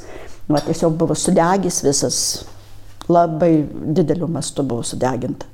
nu, 0.48 0.62
tiesiog 0.64 0.96
buvo 0.98 1.18
sudegęs 1.20 1.82
visas, 1.84 2.24
labai 3.12 3.52
dideliu 3.68 4.32
mastu 4.32 4.64
buvo 4.64 4.86
sudeginta 4.88 5.50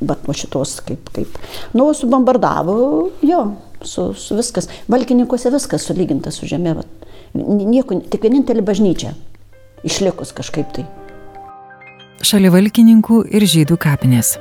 bet 0.00 0.26
nuo 0.26 0.36
šitos 0.36 0.78
kaip, 0.86 1.10
kaip. 1.14 1.38
Nu, 1.74 1.88
subombardavo, 1.94 2.76
jo, 3.26 3.40
su, 3.82 4.12
su 4.14 4.36
viskas. 4.38 4.70
Valkininkuose 4.88 5.52
viskas 5.54 5.86
sulyginta 5.88 6.32
su 6.34 6.48
žemė. 6.50 6.76
Vat. 6.78 7.08
Nieko, 7.34 7.98
tik 8.08 8.24
vienintelė 8.24 8.64
bažnyčia 8.64 9.12
išlikus 9.84 10.32
kažkaip 10.34 10.70
tai. 10.74 10.86
Šalia 12.24 12.50
valkininkų 12.50 13.22
ir 13.30 13.46
žydų 13.46 13.78
kapinės. 13.80 14.34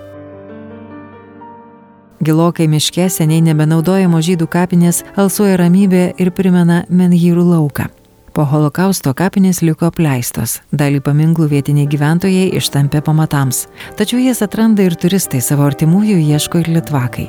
Gilokai 2.25 2.65
miške 2.65 3.05
seniai 3.13 3.43
nebenaudojamo 3.45 4.17
žydų 4.25 4.47
kapinės 4.49 5.03
alsuoja 5.15 5.59
ramybė 5.61 6.09
ir 6.17 6.33
primena 6.33 6.81
Menhyrų 6.89 7.45
lauką. 7.51 7.91
Po 8.37 8.43
holokausto 8.45 9.09
kapinės 9.17 9.63
liko 9.65 9.87
apleistos, 9.89 10.59
dalį 10.69 11.01
paminklų 11.07 11.47
vietiniai 11.55 11.87
gyventojai 11.89 12.53
ištampė 12.59 12.99
pamatams, 13.01 13.65
tačiau 13.97 14.19
jas 14.21 14.45
atranda 14.45 14.85
ir 14.85 14.93
turistai 14.93 15.41
savo 15.41 15.65
artimųjų 15.65 16.21
ieško 16.21 16.61
ir 16.61 16.69
litvakai. 16.75 17.25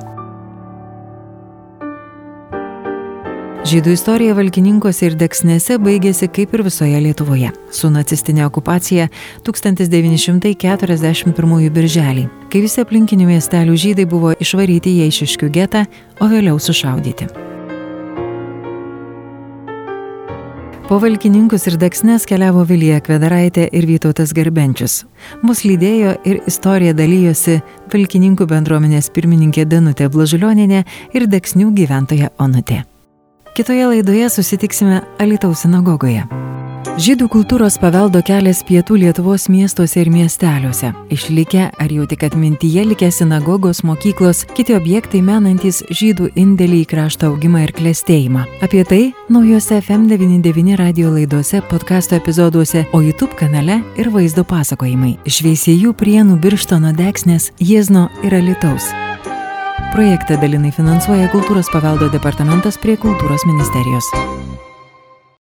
Žydų 3.68 3.90
istorija 3.96 4.32
valkininkose 4.36 5.08
ir 5.08 5.16
deksnėse 5.16 5.80
baigėsi 5.80 6.28
kaip 6.28 6.52
ir 6.52 6.60
visoje 6.68 7.00
Lietuvoje- 7.00 7.56
su 7.80 7.88
nacistinė 7.88 8.44
okupacija 8.44 9.08
1941 9.48 11.72
birželį, 11.72 12.28
kai 12.52 12.60
visi 12.60 12.84
aplinkinių 12.84 13.32
miestelių 13.32 13.72
žydai 13.72 14.04
buvo 14.04 14.36
išvaryti 14.36 14.92
į 14.92 15.08
Eišiškių 15.08 15.48
getą, 15.48 15.88
o 16.20 16.28
vėliau 16.28 16.60
sušaudyti. 16.60 17.47
Po 20.88 20.96
valkininkus 20.96 21.66
ir 21.68 21.74
deksnes 21.76 22.22
keliavo 22.24 22.62
Vilija 22.64 23.02
Kvedaraitė 23.04 23.66
ir 23.76 23.84
Vytautas 23.84 24.30
Garbenčius. 24.32 25.02
Mus 25.44 25.60
lydėjo 25.68 26.14
ir 26.24 26.38
istoriją 26.48 26.94
dalyjosi 26.96 27.58
valkininkų 27.92 28.46
bendruomenės 28.48 29.10
pirmininkė 29.12 29.66
Danutė 29.68 30.08
Blažulioninė 30.08 30.86
ir 31.12 31.28
deksnių 31.28 31.74
gyventoja 31.76 32.32
Onutė. 32.40 32.86
Kitoje 33.52 33.90
laidoje 33.92 34.32
susitiksime 34.32 35.02
Alitaus 35.20 35.66
sinagogoje. 35.66 36.24
Žydų 36.98 37.28
kultūros 37.30 37.76
paveldo 37.78 38.20
kelias 38.26 38.60
pietų 38.66 38.96
Lietuvos 39.02 39.46
miestuose 39.50 40.00
ir 40.00 40.08
miesteliuose. 40.10 40.90
Išlikę 41.14 41.68
ar 41.70 41.92
jau 41.94 42.06
tik 42.10 42.24
atmintyje 42.26 42.82
likę 42.88 43.08
sinagogos, 43.14 43.84
mokyklos, 43.86 44.44
kiti 44.56 44.74
objektai 44.74 45.20
menantis 45.22 45.80
žydų 45.90 46.32
indėlį 46.38 46.80
į 46.82 46.88
krašto 46.90 47.30
augimą 47.30 47.62
ir 47.66 47.74
klėstėjimą. 47.78 48.42
Apie 48.66 48.82
tai 48.88 49.00
naujose 49.30 49.78
FM99 49.78 50.74
radio 50.80 51.14
laidose, 51.14 51.62
podkasto 51.70 52.18
epizoduose, 52.18 52.84
o 52.92 53.02
YouTube 53.02 53.38
kanale 53.38 53.80
ir 53.94 54.10
vaizdo 54.14 54.42
pasakojimai. 54.42 55.16
Iš 55.22 55.42
Veisėjų 55.46 55.94
prienų 55.98 56.40
Birštono 56.42 56.92
Deksnės, 56.98 57.52
Jiezno 57.62 58.08
ir 58.26 58.38
Alitaus. 58.42 58.90
Projektą 59.94 60.36
dalinai 60.42 60.74
finansuoja 60.74 61.30
Kultūros 61.32 61.70
paveldo 61.72 62.10
departamentas 62.12 62.78
prie 62.82 62.98
Kultūros 63.00 63.46
ministerijos. 63.48 64.12